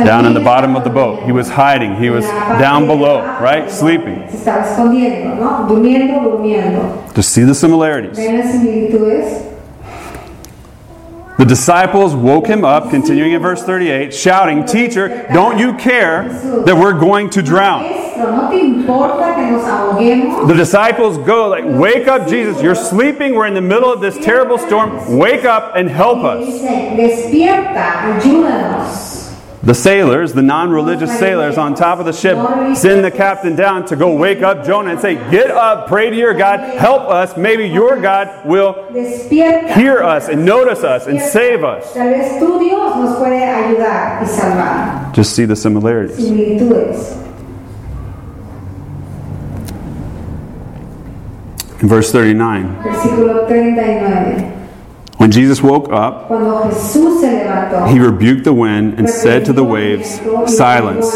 Down 0.04 0.26
in 0.26 0.34
the 0.34 0.42
bottom 0.42 0.76
of 0.76 0.84
the 0.84 0.90
boat. 0.90 1.24
He 1.24 1.32
was 1.32 1.48
hiding. 1.50 1.96
He 1.96 2.10
was 2.10 2.26
En 2.26 2.36
la 2.36 2.46
parte 2.48 2.60
down 2.60 2.86
below, 2.86 3.22
right? 3.40 3.72
Sleeping. 3.72 4.28
Se 4.30 4.38
estaba 4.38 4.66
escondiendo, 4.66 5.36
¿no? 5.36 5.68
Durmiendo, 5.68 6.22
durmiendo. 6.22 7.14
To 7.14 7.24
see 7.24 7.46
the 7.46 7.56
similarities. 7.56 8.18
The 11.38 11.46
disciples 11.46 12.16
woke 12.16 12.48
him 12.48 12.66
up, 12.66 12.90
continuing 12.90 13.34
in 13.34 13.42
verse 13.42 13.62
38, 13.64 14.12
shouting, 14.14 14.66
Teacher, 14.66 15.28
don't 15.32 15.60
you 15.60 15.76
care 15.76 16.28
that 16.66 16.76
we're 16.76 17.00
going 17.00 17.30
to 17.32 17.44
drown? 17.44 17.84
The 20.48 20.56
disciples 20.56 21.20
go, 21.20 21.48
like, 21.50 21.64
Wake 21.64 22.08
up, 22.08 22.28
Jesus. 22.28 22.60
You're 22.64 22.74
sleeping. 22.74 23.36
We're 23.36 23.46
in 23.46 23.54
the 23.54 23.62
middle 23.62 23.94
of 23.94 24.02
this 24.02 24.18
terrible 24.18 24.58
storm. 24.58 25.16
Wake 25.18 25.46
up 25.46 25.76
and 25.76 25.88
help 25.88 26.24
us. 26.24 26.44
Dice, 29.68 29.68
despierta, 29.68 29.68
ayúdanos. 29.68 29.68
The 29.68 29.74
sailors, 29.74 30.34
the 30.34 30.42
non 30.42 30.70
religious 30.70 31.20
sailors 31.20 31.58
on 31.58 31.76
top 31.76 32.00
of 32.00 32.06
the 32.06 32.14
ship, 32.14 32.38
send 32.76 33.04
the 33.04 33.12
captain 33.12 33.56
down 33.56 33.86
to 33.88 33.96
go 33.96 34.16
wake 34.16 34.42
up 34.42 34.66
Jonah 34.66 34.92
and 34.92 35.00
say, 35.00 35.16
Get 35.30 35.52
up, 35.52 35.88
pray 35.88 36.10
to 36.10 36.16
your 36.16 36.34
God, 36.34 36.60
help 36.78 37.10
us. 37.10 37.36
Maybe 37.38 37.68
your 37.68 38.00
God 38.00 38.46
will 38.46 38.88
hear 38.94 40.04
us 40.04 40.30
and 40.30 40.46
notice 40.46 40.84
us 40.84 41.08
and 41.08 41.20
save 41.20 41.64
us. 41.64 41.94
Tal 41.94 42.10
vez 42.10 42.40
tu 42.40 42.60
Dios 42.60 42.96
nos 42.96 43.18
puede 43.18 43.44
ayudar 43.44 44.22
y 44.22 44.28
salvar. 44.28 45.14
Just 45.14 45.36
see 45.36 45.46
the 45.46 45.56
similarities. 45.56 46.20
In 51.80 51.88
verse 51.88 52.12
39. 52.12 52.76
When 55.18 55.32
Jesus 55.32 55.62
woke 55.62 55.92
up, 55.92 56.28
Cuando 56.28 56.70
Jesús 56.70 57.20
se 57.20 57.28
levantó, 57.28 57.88
he 57.88 58.00
rebuked 58.00 58.44
the 58.44 58.54
wind 58.54 59.00
and 59.00 59.10
said 59.10 59.46
to 59.46 59.54
the 59.54 59.64
waves, 59.64 60.20
Silence, 60.46 61.12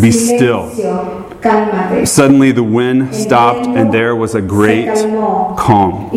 be 0.00 0.10
still. 0.12 0.70
Suddenly 2.06 2.52
the 2.52 2.62
wind 2.62 3.14
stopped, 3.14 3.66
and 3.66 3.92
there 3.92 4.16
was 4.16 4.34
a 4.34 4.40
great 4.40 4.86
calm. 5.56 6.10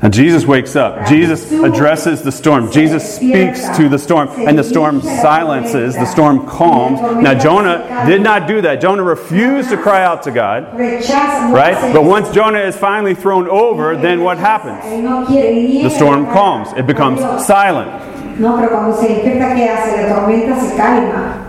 Y 0.00 0.06
todo 0.06 0.06
quedó 0.06 0.06
completamente 0.06 0.06
tranquilo. 0.06 0.08
Now 0.08 0.08
Jesus 0.08 0.46
wakes 0.46 0.76
up. 0.76 1.06
Jesus 1.08 1.50
addresses 1.50 2.22
the 2.22 2.30
storm. 2.30 2.70
Jesus 2.70 3.16
speaks 3.16 3.68
to 3.76 3.88
the 3.88 3.98
storm, 3.98 4.28
and 4.46 4.56
the 4.56 4.62
storm 4.62 5.02
silences, 5.02 5.94
the 5.94 6.06
storm 6.06 6.46
calms. 6.46 7.00
Now 7.22 7.34
Jonah 7.34 8.06
did 8.06 8.22
not 8.22 8.46
do 8.46 8.60
that. 8.62 8.80
Jonah 8.80 9.02
refused 9.02 9.70
to 9.70 9.76
cry 9.76 10.04
out 10.04 10.22
to 10.22 10.30
God, 10.30 10.78
right? 10.78 11.92
But 11.92 12.04
once 12.04 12.30
Jonah 12.30 12.60
is 12.60 12.76
finally 12.76 13.14
thrown 13.14 13.48
over, 13.48 13.96
then 13.96 14.22
what 14.22 14.38
happens? 14.38 14.84
Él 14.84 15.02
no 15.02 15.26
quiere 15.26 15.52
ni 15.52 15.82
The 15.82 15.90
storm 15.90 16.26
calms. 16.26 16.68
It 16.76 16.86
becomes 16.86 17.20
silent. 17.44 17.90
No, 18.38 18.56
pero 18.56 18.68
cuando 18.68 18.96
se 18.96 19.08
despierta, 19.08 19.52
¿qué 19.56 19.68
hace? 19.68 19.96
La 19.96 20.14
tormenta 20.14 20.60
se 20.60 20.76
calma. 20.76 21.44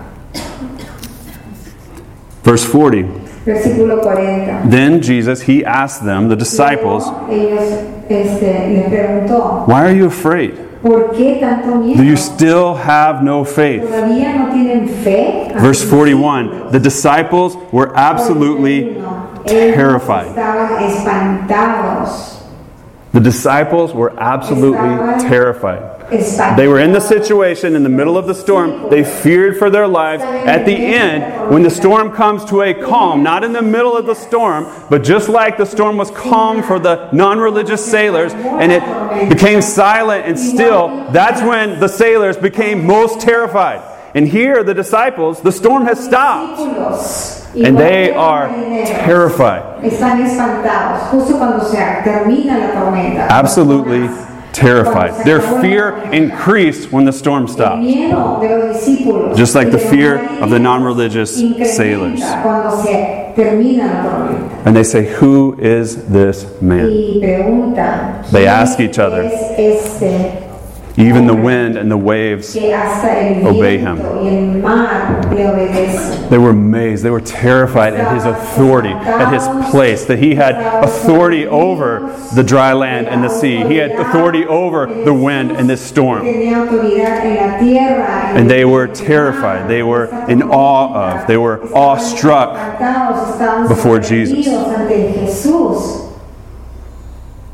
Verse 2.43 2.65
40. 2.65 3.28
Versículo 3.49 4.03
40. 4.03 4.69
Then 4.69 5.01
Jesus, 5.01 5.41
he 5.41 5.65
asked 5.65 6.05
them, 6.05 6.29
the 6.29 6.35
disciples, 6.35 7.05
Luego, 7.07 7.31
ellos 7.31 7.63
este, 8.07 8.69
les 8.69 8.89
preguntó, 8.89 9.67
Why 9.67 9.85
are 9.85 9.95
you 9.95 10.05
afraid? 10.05 10.69
¿por 10.81 11.11
qué 11.11 11.39
tanto 11.39 11.75
miedo? 11.75 11.97
Do 11.97 12.03
you 12.03 12.15
still 12.15 12.75
have 12.75 13.23
no 13.23 13.43
faith? 13.43 13.81
¿Todavía 13.81 14.35
no 14.35 14.53
tienen 14.53 14.87
fe? 14.87 15.51
Verse 15.55 15.83
41 15.83 16.71
The 16.71 16.79
disciples 16.79 17.55
were 17.71 17.91
absolutely 17.95 18.95
terrified. 19.45 20.35
The 23.11 23.19
disciples 23.19 23.93
were 23.93 24.13
absolutely 24.19 25.27
terrified. 25.27 25.98
They 26.09 26.67
were 26.67 26.79
in 26.79 26.91
the 26.91 26.99
situation 26.99 27.75
in 27.75 27.83
the 27.83 27.89
middle 27.89 28.17
of 28.17 28.25
the 28.25 28.33
storm. 28.33 28.89
They 28.89 29.03
feared 29.03 29.57
for 29.57 29.69
their 29.69 29.87
lives. 29.87 30.23
At 30.23 30.65
the 30.65 30.75
end, 30.75 31.51
when 31.51 31.61
the 31.61 31.69
storm 31.69 32.11
comes 32.11 32.43
to 32.45 32.61
a 32.61 32.73
calm, 32.73 33.21
not 33.21 33.43
in 33.43 33.53
the 33.53 33.61
middle 33.61 33.95
of 33.95 34.05
the 34.05 34.15
storm, 34.15 34.67
but 34.89 35.03
just 35.03 35.29
like 35.29 35.57
the 35.57 35.65
storm 35.65 35.97
was 35.97 36.09
calm 36.11 36.63
for 36.63 36.79
the 36.79 37.11
non 37.11 37.39
religious 37.39 37.85
sailors, 37.85 38.33
and 38.33 38.71
it 38.71 39.29
became 39.29 39.61
silent 39.61 40.25
and 40.25 40.39
still, 40.39 41.11
that's 41.11 41.41
when 41.41 41.79
the 41.79 41.87
sailors 41.87 42.37
became 42.37 42.85
most 42.85 43.21
terrified. 43.21 43.81
And 44.15 44.27
here, 44.27 44.63
the 44.63 44.73
disciples, 44.73 45.41
the 45.41 45.51
storm 45.51 45.85
has 45.85 46.03
stopped, 46.03 46.59
and 47.55 47.77
they 47.77 48.11
are 48.11 48.47
terrified. 48.47 49.83
Están 49.83 50.21
espantados 50.21 51.09
justo 51.11 51.37
cuando 51.37 51.63
se 51.63 51.77
termina 52.03 52.57
la 52.57 52.71
tormenta. 52.73 53.27
Absolutely 53.29 54.28
terrified. 54.53 55.25
Their 55.25 55.41
fear 55.61 55.97
increased 56.11 56.91
when 56.91 57.05
the 57.05 57.11
storm 57.13 57.47
stopped. 57.47 57.83
Just 59.37 59.55
like 59.55 59.71
the 59.71 59.79
fear 59.79 60.19
of 60.41 60.49
the 60.49 60.59
sailors. 61.65 62.21
Termina 63.35 63.85
la 63.87 64.03
tormenta. 64.03 64.65
And 64.65 64.75
they 64.75 64.83
say, 64.83 65.05
Who 65.15 65.57
is 65.59 66.07
this 66.07 66.45
man? 66.61 66.89
They 68.31 68.47
ask 68.47 68.79
each 68.79 68.99
other. 68.99 69.29
Even 70.99 71.27
the 71.27 71.33
wind 71.33 71.77
and 71.77 71.89
the 71.89 71.97
waves, 71.97 72.51
que 72.51 72.73
hasta 72.73 73.07
el 73.07 73.47
Obey 73.47 73.77
viento 73.77 74.21
y 74.21 74.27
el 74.27 74.61
mar 74.61 75.23
le 75.33 75.45
obedecen. 75.45 76.29
they 76.29 76.37
were 76.37 76.49
amazed. 76.49 77.03
They 77.03 77.09
were 77.09 77.21
terrified 77.21 77.93
at 77.93 78.13
his 78.13 78.25
authority, 78.25 78.89
at 78.89 79.31
his 79.31 79.47
place, 79.71 80.03
that 80.05 80.19
he 80.19 80.35
had 80.35 80.55
authority 80.83 81.47
over 81.47 82.13
the 82.35 82.43
dry 82.43 82.73
land 82.73 83.07
and 83.07 83.23
the 83.23 83.29
sea. 83.29 83.63
He 83.65 83.77
had 83.77 83.91
authority 83.91 84.45
over 84.45 84.87
the 84.87 85.13
wind 85.13 85.51
and 85.51 85.69
this 85.69 85.79
storm. 85.79 86.23
Tenía 86.23 86.67
autoridad 86.67 87.23
en 87.23 87.35
la 87.35 87.57
tierra. 87.57 88.33
And 88.35 88.49
they 88.49 88.65
were 88.65 88.87
terrified. 88.87 89.69
They 89.69 89.83
were 89.83 90.07
in 90.29 90.43
awe 90.43 91.21
of, 91.21 91.27
they 91.27 91.37
were 91.37 91.61
awestruck 91.73 92.77
before 93.69 93.99
Jesus. 93.99 94.45
sorprendidos 94.45 94.79
ante 94.79 95.13
Jesús. 95.13 96.11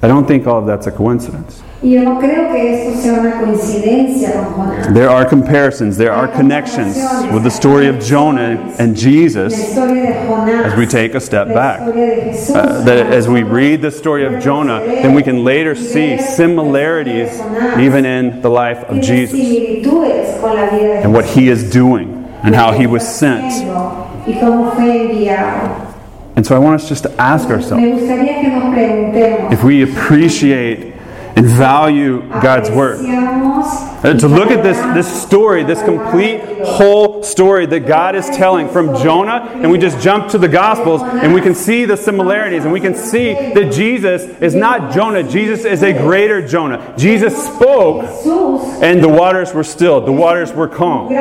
I 0.02 0.08
don't 0.08 0.26
think 0.26 0.48
all 0.48 0.60
of 0.60 0.66
that's 0.66 0.88
a 0.88 0.92
coincidence. 0.92 1.62
Y 1.86 1.92
yo 1.92 2.02
no 2.02 2.18
creo 2.18 2.52
que 2.52 2.88
esto 2.88 3.00
sea 3.00 3.14
una 3.14 3.26
una 3.26 3.40
coincidencia 3.42 4.34
con 4.34 4.54
Jonás. 4.56 4.92
There 4.92 5.08
are 5.08 5.24
comparisons, 5.24 5.98
there 5.98 6.12
are 6.12 6.28
connections 6.28 6.98
with 7.32 7.44
the 7.44 7.52
story 7.52 7.88
of 7.88 8.00
Jonah 8.00 8.58
and 8.80 8.98
Jesus 8.98 9.54
historia 9.54 10.02
de 10.02 10.14
Jonás. 10.28 10.66
as 10.66 10.76
we 10.76 10.88
take 10.88 11.14
a 11.14 11.22
step 11.22 11.50
back. 11.50 11.82
historia 11.82 12.16
de 12.16 12.22
Jesús. 12.32 12.56
Uh, 12.56 12.84
that 12.86 13.14
as 13.14 13.28
we 13.28 13.44
read 13.44 13.84
the 13.84 13.92
story 13.92 14.26
of 14.26 14.42
Jonah, 14.44 14.80
then 14.80 15.14
we 15.14 15.22
can 15.22 15.44
later 15.44 15.76
see 15.76 16.18
similarities 16.18 17.40
even 17.80 18.04
in 18.04 18.42
the 18.42 18.50
life 18.50 18.84
of 18.90 19.00
Jesus 19.02 19.38
similitudes 19.38 20.42
con 20.42 20.56
la 20.56 20.68
vida 20.72 20.88
de 20.88 21.04
and 21.04 21.14
what 21.14 21.26
he 21.26 21.50
is 21.50 21.70
doing 21.70 22.26
and 22.42 22.56
how 22.56 22.72
he 22.72 22.88
was 22.88 23.08
sent. 23.08 23.54
Y 24.26 24.34
cómo 24.42 24.74
fue 24.74 24.90
enviado. 24.90 25.94
And 26.36 26.44
so 26.44 26.56
I 26.56 26.58
want 26.58 26.82
us 26.82 26.90
just 26.90 27.04
to 27.04 27.12
ask 27.22 27.48
ourselves 27.50 27.84
Me 27.84 27.92
gustaría 27.92 28.42
que 28.42 28.50
nos 28.50 28.74
preguntemos. 28.74 29.54
if 29.54 29.64
we 29.64 29.84
appreciate 29.84 30.95
and 31.36 31.46
value 31.46 32.22
God's 32.30 32.70
word. 32.70 33.00
Uh, 33.06 34.14
to 34.14 34.28
look 34.28 34.52
at 34.52 34.64
this, 34.64 34.78
this 34.94 35.24
story, 35.24 35.64
this 35.64 35.82
complete 35.82 36.42
whole 36.64 37.24
story 37.24 37.66
that 37.66 37.82
God 37.82 38.16
is 38.16 38.28
telling 38.30 38.70
from 38.70 38.96
Jonah, 39.02 39.50
and 39.56 39.72
we 39.72 39.78
just 39.78 40.00
jump 40.00 40.30
to 40.30 40.38
the 40.38 40.48
Gospels 40.48 41.02
and 41.02 41.34
we 41.34 41.42
can 41.42 41.56
see 41.56 41.86
the 41.86 41.98
similarities 41.98 42.64
and 42.64 42.72
we 42.72 42.80
can 42.80 42.96
see 42.96 43.34
that 43.34 43.74
Jesus 43.74 44.24
is 44.42 44.56
not 44.56 44.94
Jonah, 44.94 45.24
Jesus 45.24 45.66
is 45.66 45.84
a 45.84 45.92
greater 45.92 46.46
Jonah. 46.46 46.94
Jesus 46.98 47.36
spoke 47.48 48.06
and 48.82 49.04
the 49.04 49.10
waters 49.10 49.54
were 49.54 49.64
stilled, 49.64 50.06
the 50.06 50.12
waters 50.12 50.54
were 50.54 50.68
calm. 50.68 51.12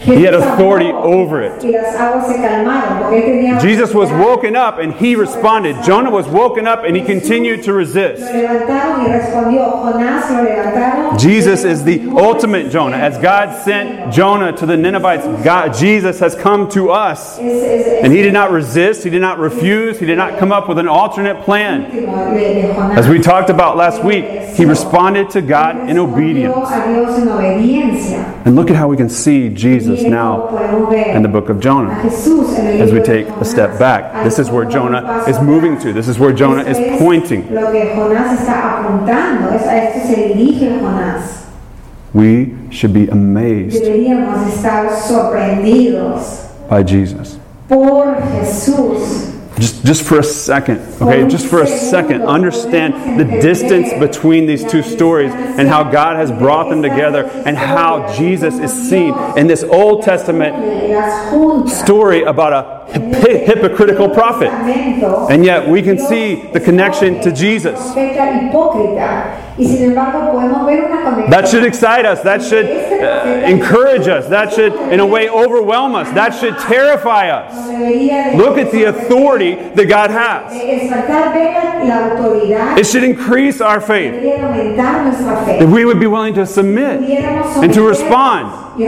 He 0.00 0.22
had 0.22 0.34
authority 0.34 0.90
over 0.90 1.42
it. 1.42 1.62
Y 1.62 1.70
las 1.70 1.94
aguas 1.96 2.28
se 2.28 2.40
calmaron 2.40 3.00
porque 3.00 3.18
él 3.18 3.24
tenía 3.24 3.60
Jesus 3.60 3.92
was 3.92 4.10
woken 4.12 4.54
up 4.54 4.78
and 4.78 4.92
he 4.94 5.16
responded. 5.16 5.76
Jonah 5.84 6.10
was 6.10 6.28
woken 6.28 6.68
up 6.68 6.84
and 6.84 6.96
he 6.96 7.02
continued 7.02 7.64
to 7.64 7.72
resist. 7.72 8.22
levantaron 8.22 9.04
y 9.04 9.12
respondió. 9.12 9.82
Jonás 9.82 10.30
lo 10.30 10.44
levantaron. 10.44 11.18
Jesus 11.18 11.64
is 11.64 11.82
the 11.82 12.08
ultimate 12.10 12.70
Jonah. 12.70 12.96
As 12.96 13.18
God 13.18 13.60
sent 13.64 14.12
Jonah 14.12 14.52
to 14.52 14.66
the 14.66 14.76
Ninevites, 14.76 15.26
God, 15.44 15.74
Jesus 15.74 16.20
has 16.20 16.34
come 16.36 16.68
to 16.70 16.90
us. 16.90 17.38
And 17.38 18.12
he 18.12 18.22
did 18.22 18.32
not 18.32 18.52
resist, 18.52 19.02
he 19.02 19.10
did 19.10 19.20
not 19.20 19.38
refuse, 19.38 19.98
he 19.98 20.06
did 20.06 20.16
not 20.16 20.38
come 20.38 20.52
up 20.52 20.68
with 20.68 20.78
an 20.78 20.86
alternate 20.88 21.42
plan. 21.42 21.90
último 21.90 22.32
de, 22.34 22.62
de 22.62 22.74
Jonás. 22.74 22.96
As 22.96 23.08
we 23.08 23.18
talked 23.18 23.50
about 23.50 23.76
last 23.76 24.04
week, 24.04 24.24
he 24.54 24.64
responded 24.64 25.30
to 25.30 25.42
God 25.42 25.88
in 25.90 25.98
obedience. 25.98 26.54
a 26.54 26.88
Dios 26.88 27.18
en 27.18 27.28
obediencia. 27.28 28.46
And 28.46 28.54
look 28.54 28.70
at 28.70 28.76
how 28.76 28.86
we 28.86 28.96
can 28.96 29.08
see 29.08 29.48
Jesus 29.48 29.87
Cómo 29.96 30.10
now 30.10 31.14
in 31.16 31.22
the 31.22 31.28
book 31.28 31.48
of 31.48 31.60
Jonah. 31.60 31.94
Jesús 32.02 32.58
en 32.58 32.66
el 32.66 32.82
As 32.82 32.92
we 32.92 33.00
take 33.00 33.28
a 33.28 33.44
step 33.44 33.78
back, 33.78 34.24
this 34.24 34.38
is 34.38 34.50
where 34.50 34.64
Jonah 34.64 35.24
is 35.28 35.40
moving 35.40 35.78
to. 35.80 35.92
This 35.92 36.08
is 36.08 36.18
where 36.18 36.32
Jonah 36.32 36.64
is 36.64 36.78
pointing. 36.98 37.52
Lo 37.52 37.70
que 37.72 37.94
Jonás 37.94 38.40
está 38.40 38.80
apuntando, 38.80 39.52
es 39.54 39.66
a 39.66 39.76
esto 39.76 40.06
se 40.06 40.34
dirige 40.34 40.80
Jonás. 40.80 41.46
We 42.14 42.54
should 42.70 42.94
be 42.94 43.08
amazed 43.08 43.82
Deberíamos 43.82 44.46
estar 44.48 44.90
sorprendidos 44.96 46.48
by 46.68 46.82
Jesus. 46.82 47.38
Just, 49.58 49.84
just 49.84 50.02
for 50.04 50.18
a 50.18 50.22
second, 50.22 50.78
okay? 51.02 51.26
Just 51.28 51.46
for 51.46 51.62
a 51.62 51.66
second, 51.66 52.22
understand 52.22 53.18
the 53.18 53.24
distance 53.40 53.92
between 53.98 54.46
these 54.46 54.64
two 54.64 54.82
stories 54.82 55.32
and 55.32 55.68
how 55.68 55.82
God 55.90 56.16
has 56.16 56.30
brought 56.30 56.68
them 56.70 56.80
together 56.82 57.24
and 57.46 57.56
how 57.56 58.12
Jesus 58.16 58.58
is 58.58 58.72
seen 58.88 59.12
in 59.36 59.46
this 59.48 59.64
Old 59.64 60.02
Testament 60.04 60.54
story 61.68 62.22
about 62.22 62.52
a 62.52 62.92
hy- 62.92 63.38
hypocritical 63.46 64.08
prophet. 64.10 64.50
And 65.30 65.44
yet 65.44 65.68
we 65.68 65.82
can 65.82 65.98
see 65.98 66.36
the 66.52 66.60
connection 66.60 67.20
to 67.22 67.32
Jesus. 67.32 67.78
Profeta 69.58 69.62
hipócrita. 69.62 69.62
Y 69.62 69.64
sin 69.66 69.84
embargo 69.90 70.32
podemos 70.32 70.66
ver 70.66 70.84
una 70.84 71.02
conexión. 71.02 71.30
That 71.30 71.48
should 71.48 71.64
excite 71.64 72.06
us. 72.06 72.22
That 72.22 72.42
should 72.42 72.66
uh, 72.66 73.46
encourage 73.46 74.08
us. 74.08 74.28
That 74.28 74.52
should, 74.52 74.72
in 74.92 75.00
a 75.00 75.06
way, 75.06 75.28
overwhelm 75.28 75.94
us. 75.94 76.08
That 76.12 76.34
should 76.34 76.58
terrify 76.58 77.28
us. 77.30 77.52
Look 78.36 78.58
at 78.58 78.70
the 78.70 78.84
authority 78.84 79.54
that 79.74 79.88
God 79.88 80.10
has. 80.10 80.52
Exaltar 80.52 81.32
ver 81.32 81.84
la 81.84 82.10
autoridad. 82.10 82.78
It 82.78 82.86
should 82.86 83.04
increase 83.04 83.60
our 83.60 83.80
faith. 83.80 84.14
Debería 84.14 84.46
aumentar 84.46 85.04
nuestra 85.04 85.44
fe. 85.44 85.58
That 85.60 85.68
we 85.68 85.84
would 85.84 85.98
be 86.00 86.06
willing 86.06 86.34
to 86.34 86.46
submit 86.46 87.00
and 87.00 87.72
to 87.74 87.82
respond. 87.82 88.80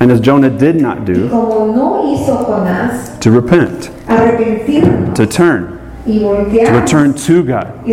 And 0.00 0.10
as 0.10 0.20
Jonah 0.20 0.50
did 0.50 0.80
not 0.80 1.04
do, 1.04 1.28
Como 1.28 1.74
no 1.74 2.02
hizo 2.06 2.46
Jonás, 2.46 3.20
to 3.20 3.30
repent, 3.30 3.90
to 5.14 5.26
turn, 5.26 5.78
to 6.04 6.70
return 6.72 7.14
to 7.14 7.42
God, 7.44 7.86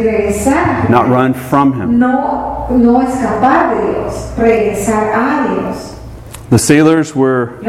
not 0.89 1.07
run 1.09 1.33
from 1.33 1.73
Him. 1.73 1.99
No, 1.99 2.67
no 2.69 3.01
escapar 3.01 3.75
de 3.75 3.91
Dios, 3.91 4.33
regresar 4.37 5.13
a 5.13 5.47
Dios. 5.55 5.93
The 6.49 6.57
sailors 6.57 7.13
were 7.13 7.59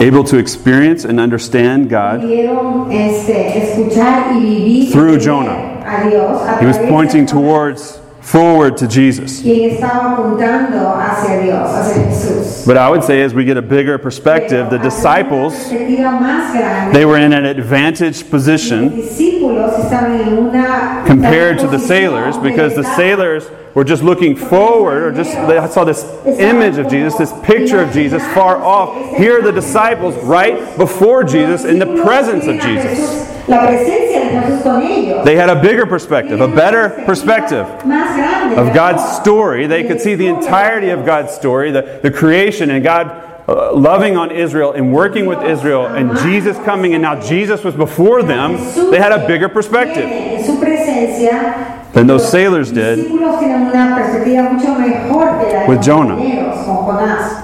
able 0.00 0.24
to 0.24 0.36
experience 0.36 1.04
and 1.04 1.20
understand 1.20 1.88
God. 1.88 2.22
pudieron 2.22 2.90
este, 2.90 3.56
escuchar 3.56 4.32
y 4.34 4.40
vivir 4.40 4.92
Through 4.92 5.20
Jonah. 5.20 5.80
a 5.86 6.10
Dios 6.10 6.42
a 6.42 6.58
He 6.58 6.66
was 6.66 6.78
pointing 6.78 7.24
towards 7.24 8.00
forward 8.24 8.76
to 8.78 8.88
Jesus. 8.88 9.42
quien 9.42 9.70
estaba 9.70 10.12
apuntando 10.12 10.94
hacia 10.96 11.42
Dios, 11.42 11.70
hacia 11.70 12.04
Jesús. 12.06 12.66
But 12.66 12.78
I 12.78 12.88
would 12.88 13.04
say, 13.04 13.22
as 13.22 13.34
we 13.34 13.44
get 13.44 13.58
a 13.58 13.62
bigger 13.62 13.98
perspective, 13.98 14.70
the 14.70 14.78
disciples, 14.78 15.52
hacia 15.52 15.76
una 15.76 15.86
perspectiva 15.86 16.20
más 16.20 16.52
grande, 16.52 16.94
they 16.94 17.04
were 17.04 17.18
in 17.18 17.32
an 17.32 17.44
advantaged 17.44 18.30
position 18.30 18.90
discípulos 18.90 19.78
estaban 19.78 20.20
en 20.20 20.38
una 20.38 21.04
compared 21.06 21.58
to 21.58 21.66
the 21.68 21.78
sailors 21.78 22.38
because 22.38 22.74
the 22.74 22.84
sailors 22.96 23.48
were 23.74 23.84
just 23.84 24.02
looking 24.02 24.34
forward 24.36 25.02
or 25.02 25.12
just 25.12 25.32
they 25.46 25.58
saw 25.68 25.84
this 25.84 26.04
image 26.24 26.78
of 26.78 26.88
Jesus, 26.88 27.14
this 27.16 27.32
picture 27.42 27.80
of 27.80 27.92
Jesus 27.92 28.22
far 28.32 28.56
off. 28.56 29.16
Here 29.16 29.38
are 29.38 29.42
the 29.42 29.52
disciples 29.52 30.16
right 30.24 30.76
before 30.78 31.24
Jesus 31.24 31.64
in 31.64 31.78
the 31.78 32.02
presence 32.02 32.46
of 32.46 32.60
Jesus. 32.60 33.28
La 33.46 33.66
presencia 33.66 34.20
de 34.20 34.30
Jesús 34.40 34.62
con 34.62 34.82
ellos. 34.82 35.24
They 35.24 35.36
had 35.36 35.50
a 35.50 35.60
bigger 35.60 35.84
perspective, 35.86 36.40
a 36.40 36.48
better 36.48 36.90
perspective 37.04 37.66
of 37.66 38.74
God's 38.74 39.02
story. 39.20 39.66
They 39.66 39.84
could 39.84 40.00
see 40.00 40.14
the 40.14 40.26
entirety 40.28 40.90
of 40.90 41.04
God's 41.04 41.32
story, 41.34 41.70
the, 41.70 42.00
the 42.02 42.10
creation, 42.10 42.70
and 42.70 42.82
God 42.82 43.22
uh, 43.46 43.74
loving 43.74 44.16
on 44.16 44.30
Israel 44.30 44.72
and 44.72 44.90
working 44.94 45.26
with 45.26 45.42
Israel, 45.42 45.84
and 45.86 46.16
Jesus 46.20 46.56
coming, 46.64 46.94
and 46.94 47.02
now 47.02 47.20
Jesus 47.20 47.62
was 47.62 47.74
before 47.74 48.22
them. 48.22 48.56
They 48.90 48.98
had 48.98 49.12
a 49.12 49.26
bigger 49.26 49.50
perspective 49.50 50.04
En 50.06 50.42
su 50.42 50.58
presencia, 50.58 51.92
than 51.92 52.06
those 52.06 52.26
sailors 52.30 52.72
did. 52.72 52.98
discípulos 53.00 53.38
tienen 53.40 53.68
una 53.70 53.94
perspectiva 53.94 54.50
mucho 54.50 54.74
mejor 54.78 55.38
que 55.38 55.52
la 55.52 55.60
de 55.64 55.68
With 55.68 55.82
Jonah. 55.82 56.16
marineros, 56.16 56.64
con 56.64 56.76
Jonás. 56.86 57.40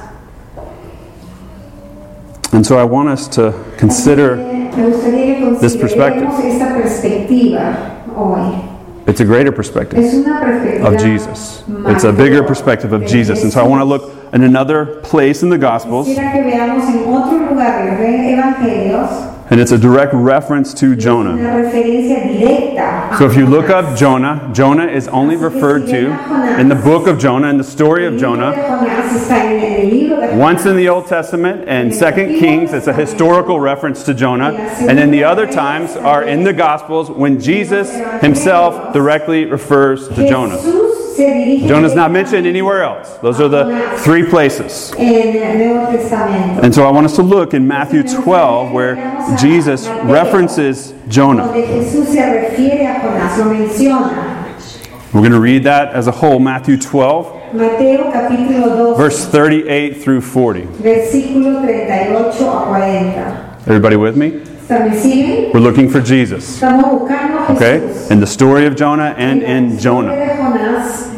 And 2.52 2.66
so 2.66 2.78
I 2.78 2.84
want 2.84 3.10
us 3.10 3.28
to 3.36 3.52
consider 3.76 4.36
Me 4.76 4.88
gustaría 4.88 5.38
que 5.38 5.58
this 5.60 5.76
perspective. 5.76 6.28
esta 6.44 6.74
perspectiva 6.74 8.04
hoy. 8.16 8.54
it's 9.06 9.20
a 9.20 9.24
greater 9.24 9.52
perspective 9.52 9.98
Es 9.98 10.14
una 10.14 10.40
perspectiva 10.40 10.88
of 10.88 10.98
Jesus. 11.00 11.64
It's 11.86 12.04
a 12.04 12.12
bigger 12.12 12.42
perspective 12.42 12.92
of 12.92 13.06
Jesus. 13.06 13.42
And 13.42 13.52
so 13.52 13.60
I 13.60 13.66
want 13.66 13.80
to 13.80 13.84
look 13.84 14.12
in 14.32 14.42
another 14.42 15.00
place 15.02 15.42
in 15.42 15.50
the 15.50 15.58
Gospels, 15.58 16.06
Quisiera 19.50 19.58
que 19.58 19.58
veamos 19.58 19.58
en 19.58 19.58
otro 19.58 19.58
lugar 19.58 19.58
de 19.58 19.58
los 19.58 19.58
evangelios 19.58 19.58
and 19.58 19.60
it's 19.60 19.72
a 19.72 19.78
direct 19.78 20.14
reference 20.14 20.74
to 20.74 20.94
Jonah. 20.94 21.32
una 21.32 21.56
referencia 21.56 22.22
directa. 22.22 23.12
a 23.12 23.18
So 23.18 23.26
if 23.26 23.36
you 23.36 23.46
look 23.46 23.68
up 23.68 23.96
Jonah, 23.96 24.50
Jonah 24.52 24.86
is 24.86 25.08
only 25.08 25.36
referred 25.36 25.86
to 25.88 26.60
in 26.60 26.68
the 26.68 26.76
book 26.76 27.08
of 27.08 27.18
Jonah, 27.18 27.48
in 27.48 27.58
the 27.58 27.64
story 27.64 28.06
of 28.06 28.16
Jonah. 28.16 28.52
de 28.52 28.62
Jonás 28.62 29.12
está 29.12 29.44
en 29.44 29.60
el 29.60 29.90
libro 29.90 30.20
de 30.20 30.36
Once 30.36 30.66
in 30.66 30.76
the 30.76 30.88
Old 30.88 31.06
Testament 31.08 31.64
and 31.66 31.92
Second 31.92 32.38
Kings, 32.38 32.72
it's 32.72 32.86
a 32.86 32.92
historical 32.92 33.58
reference 33.58 34.04
to 34.04 34.14
Jonah. 34.14 34.52
And 34.52 34.96
then 34.96 35.10
the 35.10 35.24
other 35.24 35.46
times 35.46 35.96
are 35.96 36.22
in 36.22 36.44
the 36.44 36.52
Gospels 36.52 37.10
when 37.10 37.40
Jesus 37.40 37.90
himself 38.20 38.92
directly 38.92 39.46
refers 39.46 40.08
to 40.08 40.28
Jonah. 40.28 40.58
Dirige 41.20 41.68
Jonah's 41.68 41.94
not 41.94 42.10
mentioned 42.10 42.46
anywhere 42.46 42.82
else. 42.82 43.18
Those 43.20 43.40
are 43.40 43.48
the 43.48 43.98
three 43.98 44.24
places. 44.24 44.92
en 44.98 45.36
el 45.36 45.58
Nuevo 45.58 45.92
Testamento. 45.92 46.62
And 46.62 46.74
so 46.74 46.86
I 46.86 46.90
want 46.90 47.04
us 47.06 47.16
to 47.16 47.22
look 47.22 47.52
in 47.52 47.66
Matthew 47.66 48.02
12 48.02 48.72
where 48.72 48.96
Jesus 49.38 49.86
references 50.04 50.94
Jonah. 51.08 51.46
Donde 51.46 51.64
Jesús 51.66 52.06
se 52.08 52.20
refiere 52.22 52.86
a 52.86 53.00
Jonás, 53.00 53.36
lo 53.38 53.44
menciona. 53.52 54.36
We're 55.12 55.20
going 55.22 55.32
to 55.32 55.40
read 55.40 55.64
that 55.64 55.92
as 55.92 56.06
a 56.06 56.12
whole, 56.12 56.38
Matthew 56.38 56.76
12, 56.78 57.52
Mateo 57.54 58.12
capítulo 58.12 58.94
2, 58.94 58.96
verse 58.96 59.26
38 59.26 60.02
through 60.02 60.20
40. 60.20 60.60
versículo 60.80 61.60
38 61.62 62.12
a 62.12 62.66
40. 62.66 63.56
Everybody 63.66 63.96
with 63.96 64.16
me? 64.16 64.28
¿Está- 64.70 64.88
¿Me 64.88 64.96
siguen? 64.96 65.52
We're 65.52 65.58
looking 65.60 65.88
for 65.90 66.00
Jesus. 66.00 66.44
Estamos 66.60 67.00
buscando 67.00 67.40
a 67.40 67.52
Okay? 67.54 67.80
In 68.10 68.20
the 68.20 68.26
story 68.26 68.66
of 68.66 68.76
Jonah 68.76 69.12
and 69.18 69.42
in 69.42 69.76
Jonah. 69.80 70.12
Jonás, 70.80 71.16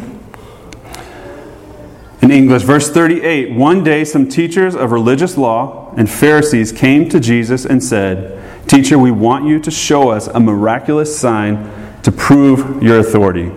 In 2.23 2.31
English, 2.31 2.63
verse 2.63 2.91
38 2.91 3.53
One 3.53 3.83
day, 3.83 4.05
some 4.05 4.29
teachers 4.29 4.75
of 4.75 4.93
religious 4.93 5.37
law 5.37 5.93
and 5.97 6.11
Pharisees 6.11 6.73
came 6.73 7.09
to 7.09 7.21
Jesus 7.21 7.65
and 7.65 7.83
said, 7.83 8.69
Teacher, 8.69 8.99
we 8.99 9.11
want 9.11 9.45
you 9.47 9.59
to 9.61 9.71
show 9.71 10.11
us 10.11 10.29
a 10.29 10.41
miraculous 10.41 11.17
sign 11.17 11.71
to 12.03 12.13
prove 12.13 12.83
your 12.83 12.99
authority. 12.99 13.53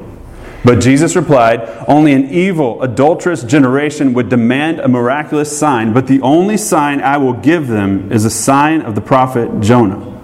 But 0.63 0.81
Jesus 0.81 1.15
replied, 1.15 1.61
Only 1.87 2.13
an 2.13 2.29
evil, 2.31 2.81
adulterous 2.81 3.43
generation 3.43 4.13
would 4.13 4.29
demand 4.29 4.79
a 4.79 4.87
miraculous 4.87 5.55
sign, 5.55 5.93
but 5.93 6.07
the 6.07 6.21
only 6.21 6.57
sign 6.57 7.01
I 7.01 7.17
will 7.17 7.33
give 7.33 7.67
them 7.67 8.11
is 8.11 8.25
a 8.25 8.31
sign 8.31 8.81
of 8.81 8.95
the 8.95 9.01
prophet 9.01 9.61
Jonah. 9.61 10.14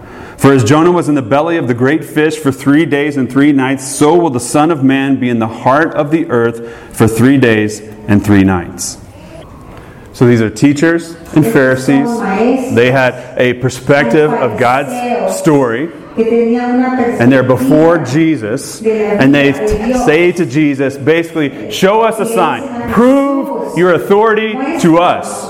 For 0.42 0.52
as 0.52 0.64
Jonah 0.64 0.92
was 0.92 1.08
in 1.08 1.14
the 1.14 1.22
belly 1.22 1.58
of 1.58 1.68
the 1.68 1.76
great 1.76 2.04
fish 2.04 2.36
for 2.36 2.52
three 2.52 2.84
days 2.84 3.16
and 3.16 3.32
three 3.32 3.52
nights, 3.52 3.88
so 3.88 4.18
will 4.18 4.32
the 4.32 4.40
Son 4.40 4.72
of 4.72 4.84
Man 4.84 5.20
be 5.20 5.30
in 5.30 5.38
the 5.38 5.48
heart 5.48 5.94
of 5.94 6.10
the 6.10 6.32
earth 6.32 6.98
for 6.98 7.08
three 7.08 7.38
days 7.38 7.80
and 7.80 8.26
three 8.26 8.44
nights. 8.44 9.01
So 10.14 10.26
these 10.28 10.42
are 10.42 10.50
teachers 10.50 11.16
and 11.36 11.46
Pharisees. 11.46 12.08
They 12.76 12.92
had 12.92 13.38
a 13.38 13.54
perspective 13.56 14.32
of 14.32 14.60
God's 14.60 15.38
story, 15.38 15.90
and 16.18 17.32
they're 17.32 17.44
before 17.44 17.98
Jesus, 18.04 18.82
and 18.82 19.34
they 19.34 19.54
say 20.06 20.32
to 20.34 20.46
Jesus, 20.46 20.98
basically, 20.98 21.72
show 21.72 22.02
us 22.02 22.20
a 22.20 22.26
sign. 22.26 22.92
Prove 22.92 23.78
your 23.78 23.94
authority 23.94 24.52
to 24.82 24.98
us. 24.98 25.48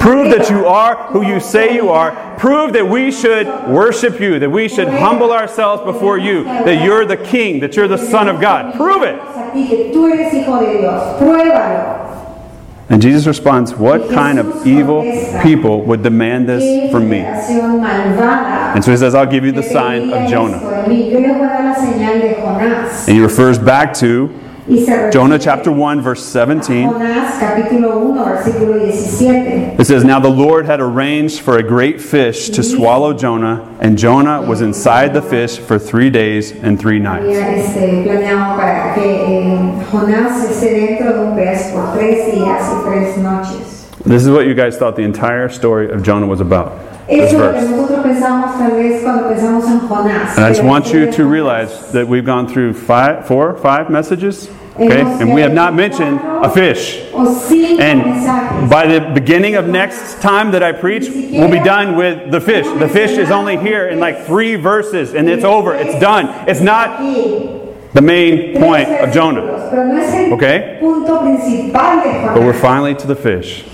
Prove 0.00 0.30
that 0.36 0.50
you 0.50 0.66
are 0.66 0.96
who 1.12 1.22
you 1.24 1.38
say 1.38 1.74
you 1.76 1.90
are. 1.90 2.10
Prove 2.36 2.72
that 2.72 2.88
we 2.88 3.12
should 3.12 3.46
worship 3.68 4.18
you, 4.18 4.40
that 4.40 4.50
we 4.50 4.68
should 4.68 4.88
humble 4.88 5.30
ourselves 5.30 5.84
before 5.84 6.18
you, 6.18 6.42
that 6.42 6.82
you're 6.84 7.04
the 7.04 7.16
king, 7.16 7.60
that 7.60 7.76
you're 7.76 7.86
the 7.86 7.96
Son 7.96 8.26
of 8.26 8.40
God. 8.40 8.74
Prove 8.74 9.04
it. 9.04 9.14
And 12.94 13.02
Jesus 13.02 13.26
responds, 13.26 13.74
What 13.74 14.08
kind 14.08 14.38
of 14.38 14.64
evil 14.64 15.02
people 15.42 15.82
would 15.82 16.04
demand 16.04 16.48
this 16.48 16.92
from 16.92 17.10
me? 17.10 17.18
And 17.18 18.84
so 18.84 18.92
he 18.92 18.96
says, 18.96 19.16
I'll 19.16 19.26
give 19.26 19.44
you 19.44 19.50
the 19.50 19.64
sign 19.64 20.12
of 20.12 20.30
Jonah. 20.30 20.58
And 23.08 23.16
he 23.16 23.20
refers 23.20 23.58
back 23.58 23.94
to 23.94 24.32
Jonah 24.66 25.38
chapter 25.38 25.70
1, 25.70 26.00
verse 26.00 26.24
17. 26.24 26.88
Jonás 26.88 27.38
capítulo 27.38 27.98
1, 27.98 28.24
versículo 28.24 28.80
17. 28.80 29.78
It 29.78 29.86
says, 29.86 30.04
Now 30.04 30.18
the 30.18 30.30
Lord 30.30 30.64
had 30.64 30.80
arranged 30.80 31.40
for 31.40 31.58
a 31.58 31.62
great 31.62 32.00
fish 32.00 32.48
to 32.48 32.62
swallow 32.62 33.12
Jonah, 33.12 33.76
and 33.80 33.98
Jonah 33.98 34.40
was 34.40 34.62
inside 34.62 35.12
the 35.12 35.20
fish 35.20 35.58
for 35.58 35.78
three 35.78 36.08
days 36.08 36.52
and 36.52 36.80
three 36.80 36.98
nights. 36.98 37.26
Había 37.26 37.58
este, 37.58 38.04
planeado 38.04 38.56
para 38.56 38.94
que 38.94 39.02
eh, 39.02 39.84
Jonás 39.90 40.50
esté 40.50 40.70
dentro 40.72 41.12
de 41.12 41.20
un 41.20 41.36
pez 41.36 41.70
por 41.70 41.92
tres 41.92 42.32
días 42.32 42.62
y 42.62 42.84
tres 42.88 43.18
noches. 43.18 43.90
This 44.06 44.22
is 44.22 44.30
what 44.30 44.46
you 44.46 44.54
guys 44.54 44.78
thought 44.78 44.96
the 44.96 45.02
entire 45.02 45.50
story 45.50 45.90
of 45.90 46.02
Jonah 46.02 46.26
was 46.26 46.40
about. 46.40 46.72
This 47.08 47.32
Eso 47.32 47.36
es 47.36 47.38
lo 47.38 47.52
que 47.52 47.52
verse. 47.60 47.70
nosotros 47.70 48.02
pensamos 48.06 48.58
tal 48.58 48.70
vez 48.72 49.02
cuando 49.02 49.28
pensamos 49.28 49.64
en 49.66 49.80
Jonás. 49.80 50.36
And 50.36 50.44
I 50.46 50.48
just 50.48 50.62
want 50.64 50.92
you 50.92 51.10
to 51.12 51.24
realize 51.26 51.92
that 51.92 52.06
we've 52.08 52.24
gone 52.24 52.46
through 52.48 52.72
five, 52.74 53.26
four, 53.26 53.56
five 53.58 53.90
messages, 53.90 54.48
okay? 54.76 55.02
And 55.02 55.34
we 55.34 55.42
have 55.42 55.52
not 55.52 55.74
mentioned 55.74 56.18
a 56.22 56.48
fish. 56.48 57.02
And 57.12 58.70
by 58.70 58.86
the 58.86 59.10
beginning 59.12 59.54
of 59.56 59.66
next 59.68 60.22
time 60.22 60.50
that 60.52 60.62
I 60.62 60.72
preach, 60.72 61.08
we'll 61.10 61.50
be 61.50 61.60
done 61.62 61.96
with 61.96 62.30
the 62.30 62.40
fish. 62.40 62.66
The 62.78 62.88
fish 62.88 63.18
is 63.18 63.30
only 63.30 63.58
here 63.58 63.86
in 63.88 64.00
like 64.00 64.24
three 64.24 64.54
verses, 64.56 65.14
and 65.14 65.28
it's 65.28 65.44
over. 65.44 65.74
It's 65.74 65.98
done. 66.00 66.30
It's 66.48 66.60
not 66.62 67.00
the 67.00 68.00
main 68.02 68.58
point 68.58 68.88
of 68.88 69.12
Jonah. 69.12 69.42
versículos, 69.42 69.70
Pero 69.70 69.84
no 69.84 69.96
es 70.00 70.14
el 70.14 70.32
Okay? 70.32 70.78
punto 70.80 71.20
principal 71.20 72.00
de 72.02 72.32
But 72.34 72.42
we're 72.42 72.54
finally 72.54 72.94
to 72.94 73.06
the 73.06 73.14
fish. 73.14 73.64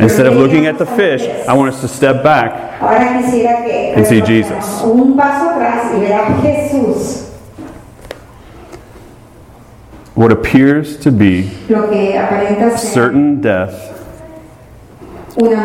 Instead 0.00 0.26
of 0.26 0.34
looking 0.34 0.66
at 0.66 0.78
the 0.78 0.86
fish, 0.86 1.22
I 1.46 1.52
want 1.52 1.74
us 1.74 1.80
to 1.82 1.88
step 1.88 2.22
back. 2.22 2.80
Ahora 2.80 3.18
quisiera 3.22 3.62
que 3.64 3.94
And 3.96 4.06
see 4.06 4.20
Jesus. 4.22 4.82
un 4.82 5.16
paso 5.16 5.50
atrás 5.50 5.92
y 5.94 6.00
ver 6.00 6.12
a 6.14 6.40
Jesús, 6.42 7.26
What 10.14 10.32
appears 10.32 10.96
to 10.98 11.10
be 11.10 11.50
lo 11.68 11.88
que 11.88 12.14
aparenta 12.18 12.76
ser 12.76 12.92
certain 12.92 13.40
death 13.40 13.72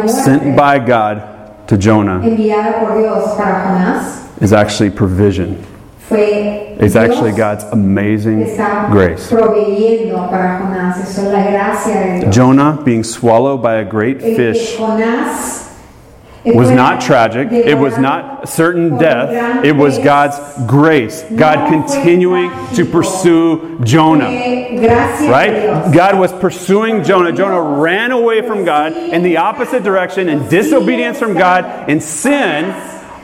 sent 0.07 0.55
by 0.55 0.79
God 0.79 1.67
to 1.67 1.77
Jonah 1.77 2.21
enviada 2.23 2.79
por 2.79 2.97
Dios 3.01 3.35
para 3.35 3.65
Jonás 3.65 4.41
is 4.41 4.53
actually 4.53 4.89
provision. 4.91 5.57
fue 6.07 6.64
It's 6.79 6.95
actually 6.95 7.31
God's 7.31 7.63
amazing 7.65 8.43
grace. 8.91 9.29
Jonah 12.31 12.81
being 12.83 13.03
swallowed 13.03 13.61
by 13.61 13.75
a 13.75 13.85
great 13.85 14.21
fish 14.21 14.77
was 16.45 16.69
not 16.69 17.01
tragic. 17.01 17.51
It 17.51 17.75
was 17.75 17.97
not 17.97 18.47
certain 18.47 18.97
death. 18.99 19.63
It 19.65 19.71
was 19.75 19.97
God's 19.97 20.37
grace. 20.67 21.23
God 21.35 21.69
continuing 21.69 22.51
to 22.75 22.85
pursue 22.85 23.79
Jonah. 23.83 24.29
Right? 25.27 25.91
God 25.91 26.19
was 26.19 26.31
pursuing 26.33 27.03
Jonah. 27.03 27.31
Jonah 27.31 27.61
ran 27.81 28.11
away 28.11 28.41
from 28.45 28.63
God 28.63 28.93
in 28.93 29.23
the 29.23 29.37
opposite 29.37 29.83
direction 29.83 30.29
in 30.29 30.47
disobedience 30.47 31.17
from 31.17 31.33
God 31.33 31.89
in 31.89 31.99
sin 31.99 32.75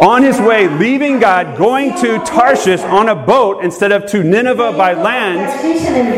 on 0.02 0.24
his 0.24 0.40
way, 0.40 0.68
leaving 0.68 1.20
God, 1.20 1.56
going 1.58 1.96
to 1.98 2.18
Tarshish 2.26 2.82
on 2.82 3.08
a 3.10 3.16
boat 3.16 3.64
instead 3.64 3.92
of 3.92 4.08
to 4.08 4.24
Nineveh 4.24 4.74
by 4.74 4.94
land. 4.94 5.42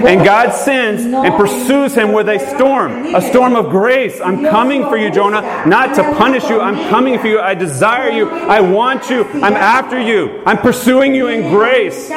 And 0.07 0.23
God 0.23 0.51
sends 0.53 1.03
and 1.03 1.35
pursues 1.35 1.93
him 1.93 2.13
with 2.13 2.29
a 2.29 2.39
storm, 2.55 3.13
a 3.13 3.21
storm 3.21 3.57
of 3.57 3.69
grace. 3.69 4.21
I'm 4.21 4.41
coming 4.45 4.83
for 4.83 4.95
you, 4.95 5.11
Jonah, 5.11 5.41
not 5.67 5.95
to 5.95 6.03
punish 6.15 6.49
you. 6.49 6.61
I'm 6.61 6.89
coming 6.89 7.19
for 7.19 7.27
you. 7.27 7.41
I 7.41 7.55
desire 7.55 8.09
you. 8.09 8.29
I 8.29 8.61
want 8.61 9.09
you. 9.09 9.25
I'm 9.25 9.53
after 9.53 9.99
you. 9.99 10.41
I'm 10.45 10.59
pursuing 10.59 11.13
you 11.13 11.27
in 11.27 11.51
grace. 11.51 12.07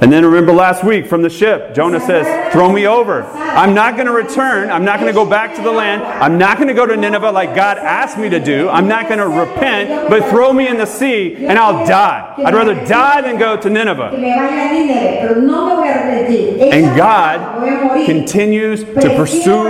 And 0.00 0.10
then 0.10 0.24
remember 0.24 0.52
last 0.52 0.82
week 0.82 1.06
from 1.06 1.20
the 1.20 1.28
ship, 1.28 1.74
Jonah 1.74 2.00
says, 2.00 2.52
Throw 2.54 2.72
me 2.72 2.86
over. 2.86 3.24
I'm 3.24 3.74
not 3.74 3.96
going 3.96 4.06
to 4.06 4.12
return. 4.12 4.70
I'm 4.70 4.84
not 4.84 4.98
going 4.98 5.12
to 5.12 5.14
go 5.14 5.28
back 5.28 5.54
to 5.56 5.62
the 5.62 5.70
land. 5.70 6.02
I'm 6.02 6.38
not 6.38 6.56
going 6.56 6.68
to 6.68 6.74
go 6.74 6.86
to 6.86 6.96
Nineveh 6.96 7.30
like 7.30 7.54
God 7.54 7.76
asked 7.76 8.16
me 8.16 8.29
to 8.30 8.40
do. 8.40 8.68
I'm 8.68 8.88
not 8.88 9.08
going 9.08 9.18
to 9.18 9.28
repent, 9.28 10.08
but 10.08 10.28
throw 10.30 10.52
me 10.52 10.68
in 10.68 10.76
the 10.76 10.86
sea 10.86 11.36
and 11.36 11.58
I'll 11.58 11.86
die. 11.86 12.34
I'd 12.38 12.54
rather 12.54 12.74
die 12.86 13.20
than 13.20 13.38
go 13.38 13.56
to 13.56 13.70
Nineveh. 13.70 14.12
me 14.12 14.32
vaya 14.32 14.48
a 14.48 14.74
Nínive, 14.74 15.20
pero 15.20 15.40
no 15.40 15.66
me 15.66 15.74
voy 15.76 15.88
a 15.88 15.92
arrepentir. 15.92 16.72
And 16.72 16.96
God 16.96 17.60
voy 17.60 17.68
a 17.68 17.84
morir. 17.84 18.06
continues 18.06 18.84
to 18.84 19.16
pursue. 19.16 19.60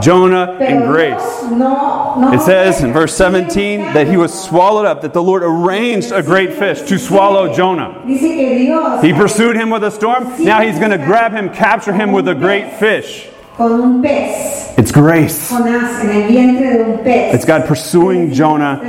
Jonah 0.00 0.58
in 0.60 0.86
grace. 0.86 1.20
Dios 1.20 1.50
no, 1.52 2.16
no 2.20 2.32
It 2.32 2.40
says 2.40 2.82
in 2.82 2.92
verse 2.92 3.14
17 3.16 3.80
that 3.94 4.06
he 4.06 4.16
was 4.16 4.32
swallowed 4.32 4.86
up, 4.86 5.02
that 5.02 5.12
the 5.12 5.22
Lord 5.22 5.42
arranged 5.42 6.12
a 6.12 6.22
great 6.22 6.52
fish 6.54 6.82
to 6.82 6.98
swallow 6.98 7.52
Jonah. 7.52 8.02
Dice 8.06 8.20
que 8.20 8.58
Dios 8.58 9.02
He 9.02 9.12
pursued 9.12 9.56
him 9.56 9.70
with 9.70 9.84
a 9.84 9.90
storm. 9.90 10.24
Now 10.44 10.60
he's 10.60 10.78
going 10.78 10.90
to 10.90 10.98
grab 10.98 11.32
him, 11.32 11.50
capture 11.50 11.92
him 11.92 12.12
with 12.12 12.28
a 12.28 12.34
great 12.34 12.78
fish. 12.78 13.28
Con 13.56 13.80
un 13.80 14.02
pez, 14.02 14.74
It's 14.78 14.92
grace. 14.92 15.48
Jonás 15.48 16.04
en 16.04 16.10
el 16.10 16.28
vientre 16.28 16.74
de 16.74 16.84
un 16.84 16.98
pez. 16.98 17.34
It's 17.34 17.46
God 17.46 17.66
pursuing 17.66 18.30
Jonah 18.30 18.82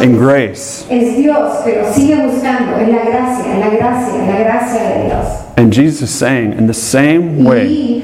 in 0.00 0.16
grace. 0.16 0.86
Es 0.88 1.16
Dios, 1.16 1.60
pero 1.64 1.92
sigue 1.92 2.14
buscando. 2.24 2.76
Es 2.76 2.88
la 2.88 3.02
gracia, 3.02 3.52
es 3.52 3.58
la 3.58 3.70
gracia, 3.70 4.22
es 4.22 4.28
la 4.28 4.38
gracia 4.38 4.82
de 4.82 5.04
Dios. 5.06 5.26
And 5.56 5.72
Jesus 5.72 6.02
is 6.02 6.10
saying, 6.10 6.52
in 6.52 6.66
the 6.68 6.74
same 6.74 7.44
way 7.44 8.00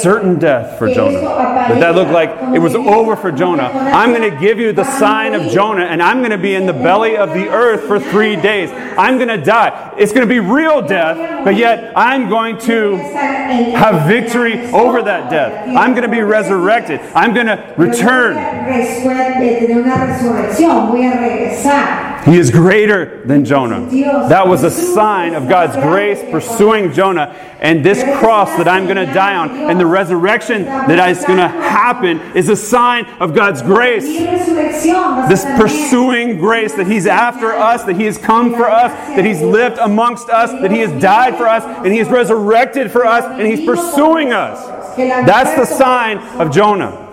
certain 0.00 0.38
death 0.38 0.78
for 0.78 0.88
Jonah, 0.92 1.20
that 1.20 1.80
that 1.80 1.94
looked 1.94 2.10
like 2.10 2.30
it 2.54 2.58
was 2.58 2.74
over 2.74 3.14
for 3.16 3.30
Jonah, 3.30 3.64
I'm 3.64 4.14
going 4.14 4.30
to 4.30 4.40
give 4.40 4.58
you 4.58 4.72
the 4.72 4.84
sign 4.84 5.34
of 5.34 5.52
Jonah, 5.52 5.84
and 5.84 6.02
I'm 6.02 6.18
going 6.18 6.30
to 6.30 6.38
be 6.38 6.54
in 6.54 6.66
the 6.66 6.72
belly 6.72 7.16
of 7.16 7.30
the 7.30 7.48
earth 7.48 7.86
for 7.86 8.00
three 8.00 8.36
days. 8.36 8.70
I'm 8.98 9.16
going 9.16 9.28
to 9.28 9.36
die. 9.42 9.94
It's 9.98 10.12
going 10.12 10.26
to 10.26 10.32
be 10.32 10.40
real 10.40 10.86
death, 10.86 11.44
but 11.44 11.56
yet 11.56 11.92
I'm 11.96 12.28
going 12.28 12.58
to 12.60 12.96
have 12.96 14.06
victory 14.06 14.66
over 14.72 15.02
that 15.02 15.30
death. 15.30 15.68
I'm 15.76 15.92
going 15.92 16.04
to 16.04 16.08
be 16.08 16.22
resurrected. 16.22 17.00
I'm 17.14 17.34
going 17.34 17.46
to 17.46 17.74
return. 17.76 18.36
He 22.24 22.36
is 22.36 22.50
greater 22.50 23.24
than 23.24 23.44
Jonah. 23.44 23.86
That 24.28 24.46
was 24.46 24.62
a 24.62 24.70
sign 24.70 25.34
of 25.34 25.48
God's 25.48 25.74
grace 25.76 26.20
pursuing 26.30 26.92
Jonah. 26.92 27.34
And 27.60 27.84
this 27.84 28.02
cross 28.18 28.48
that 28.56 28.68
I'm 28.68 28.84
going 28.84 28.96
to 28.96 29.12
die 29.12 29.36
on 29.36 29.50
and 29.50 29.78
the 29.78 29.86
resurrection 29.86 30.64
that 30.64 31.08
is 31.08 31.24
going 31.24 31.38
to 31.38 31.48
happen 31.48 32.20
is 32.36 32.48
a 32.48 32.56
sign 32.56 33.06
of 33.20 33.34
God's 33.34 33.62
grace. 33.62 34.04
This 34.04 35.44
pursuing 35.44 36.38
grace 36.38 36.74
that 36.74 36.86
He's 36.86 37.06
after 37.06 37.52
us, 37.52 37.84
that 37.84 37.96
He 37.96 38.04
has 38.04 38.18
come 38.18 38.52
for 38.52 38.68
us, 38.68 38.92
that 39.16 39.24
He's 39.24 39.40
lived 39.40 39.78
amongst 39.78 40.28
us, 40.28 40.50
that 40.52 40.70
He 40.70 40.78
has 40.78 41.02
died 41.02 41.36
for 41.36 41.48
us, 41.48 41.64
and 41.64 41.88
He 41.88 41.98
has 41.98 42.08
resurrected 42.08 42.90
for 42.90 43.04
us, 43.04 43.24
and 43.24 43.46
He's 43.46 43.66
pursuing 43.66 44.32
us. 44.32 44.96
That's 44.96 45.56
the 45.56 45.64
sign 45.76 46.18
of 46.40 46.52
Jonah. 46.52 47.08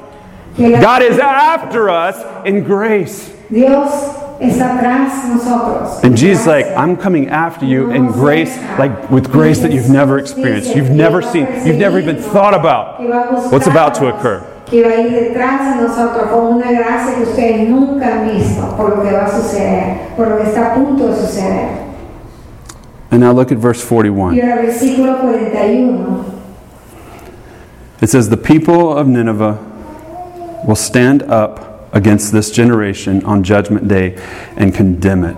God 0.58 1.02
is 1.02 1.18
after 1.18 1.90
us 1.90 2.46
in 2.46 2.64
grace. 2.64 3.36
Dios 3.50 4.09
está 4.40 4.78
atrás 4.78 5.24
de 5.24 5.36
nosotros. 5.36 6.04
And 6.04 6.16
Jesus 6.18 6.42
is 6.42 6.48
like, 6.48 6.66
I'm 6.78 6.96
coming 6.96 7.30
after 7.30 7.66
you 7.66 7.92
in 7.92 8.08
grace, 8.12 8.58
like 8.78 9.10
with 9.12 9.30
grace 9.32 9.60
that 9.60 9.72
you've 9.72 9.90
never 9.90 10.18
experienced, 10.18 10.76
you've 10.76 10.92
never 10.92 11.22
seen, 11.22 11.46
you've 11.66 11.78
never 11.78 12.00
even 12.00 12.18
thought 12.18 12.54
about 12.54 12.98
Que 13.00 13.08
va 13.08 13.30
a 13.30 13.34
buscar 13.34 13.52
what's 13.52 13.68
about 13.68 13.96
to 13.96 14.08
occur. 14.08 14.42
que 14.66 14.84
va 14.84 14.90
a 14.90 15.02
ir 15.02 15.12
detrás 15.12 15.76
de 15.76 15.88
nosotros 15.88 16.30
con 16.30 16.56
una 16.58 16.72
gracia 16.72 17.16
que 17.16 17.24
ustedes 17.24 17.68
nunca 17.70 18.20
han 18.20 18.30
visto 18.30 18.76
por 18.78 18.98
lo 18.98 19.04
que 19.04 19.12
va 19.12 19.26
a 19.26 19.30
suceder, 19.30 20.16
por 20.16 20.28
lo 20.28 20.38
que 20.38 20.44
está 20.44 20.72
a 20.72 20.76
punto 20.76 21.08
de 21.08 21.16
suceder. 21.16 21.90
And 23.12 23.22
now 23.22 23.32
look 23.32 23.52
at 23.52 23.58
verse 23.58 23.84
Y 23.92 24.40
ahora 24.40 24.62
versículo 24.62 25.20
41. 25.20 26.26
It 28.02 28.10
says, 28.10 28.30
The 28.30 28.38
people 28.38 28.96
of 28.96 29.08
Nineveh 29.08 29.58
will 30.66 30.76
stand 30.76 31.24
up 31.24 31.69
against 31.92 32.32
this 32.32 32.52
generation 32.52 33.24
on 33.26 33.44
judgment 33.44 33.88
day 33.88 34.16
and 34.56 34.74
condemn 34.74 35.24
it. 35.24 35.36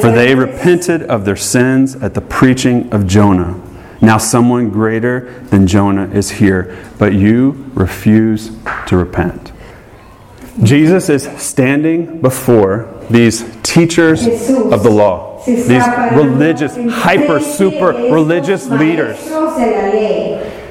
For 0.00 0.10
they 0.10 0.34
repented 0.34 1.02
of 1.04 1.24
their 1.24 1.36
sins 1.36 1.94
at 1.96 2.14
the 2.14 2.20
preaching 2.20 2.92
of 2.92 3.06
Jonah. 3.06 3.60
Now 4.00 4.18
someone 4.18 4.70
greater 4.70 5.42
than 5.50 5.66
Jonah 5.66 6.08
is 6.08 6.30
here, 6.30 6.76
but 6.98 7.14
you 7.14 7.70
refuse 7.74 8.50
to 8.86 8.96
repent. 8.96 9.52
Jesus 10.62 11.08
is 11.08 11.24
standing 11.40 12.20
before 12.20 12.92
these 13.10 13.44
teachers 13.62 14.26
of 14.72 14.82
the 14.82 14.90
law, 14.90 15.44
these 15.44 15.68
religious, 16.12 16.76
hyper, 16.76 17.40
super 17.40 17.88
religious 17.88 18.66
leaders. 18.68 19.18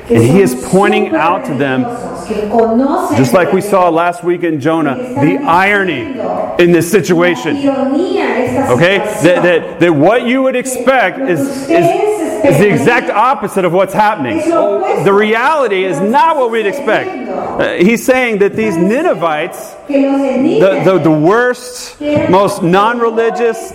Maestros 0.06 0.14
de 0.14 0.16
la 0.16 0.16
ley, 0.16 0.16
que 0.16 0.16
And 0.16 0.24
he 0.24 0.42
is 0.42 0.56
pointing 0.70 1.16
out 1.16 1.46
to 1.46 1.54
them, 1.56 1.84
superreligiosos, 1.84 2.28
que 2.28 2.50
conocen 2.50 3.18
Just 3.18 3.34
like 3.34 3.52
we 3.54 3.62
saw 3.62 3.90
last 3.90 4.24
week 4.24 4.44
in 4.44 4.60
Jonah, 4.60 4.96
the 4.96 5.38
irony 5.46 6.18
in 6.60 6.72
this 6.72 6.90
situation. 6.90 7.56
ironía 7.58 8.26
de 8.36 8.46
esta 8.48 8.74
Okay? 8.74 8.98
That, 8.98 9.44
that, 9.44 9.80
that 9.80 9.94
what 9.94 10.26
you 10.26 10.42
would 10.44 10.56
expect 10.56 11.20
is, 11.20 11.40
is, 11.70 12.25
is 12.46 12.58
the 12.60 12.70
exact 12.74 13.10
opposite 13.10 13.66
of 13.66 13.74
what's 13.74 13.94
happening. 13.94 14.38
The 14.38 15.14
reality 15.14 15.84
is 15.84 16.00
not 16.00 16.38
what 16.38 16.52
we'd 16.52 16.66
expect. 16.66 17.10
Uh, 17.30 17.74
he's 17.76 18.06
saying 18.06 18.40
that 18.40 18.56
these 18.56 18.76
Ninevites, 18.78 19.76
Que 19.88 20.10
los 20.12 20.20
de 20.22 20.60
the, 20.60 20.92
the, 20.94 21.00
the 21.00 21.12
worst, 21.12 22.00
most 22.30 22.62
non 22.64 23.00
religious, 23.00 23.72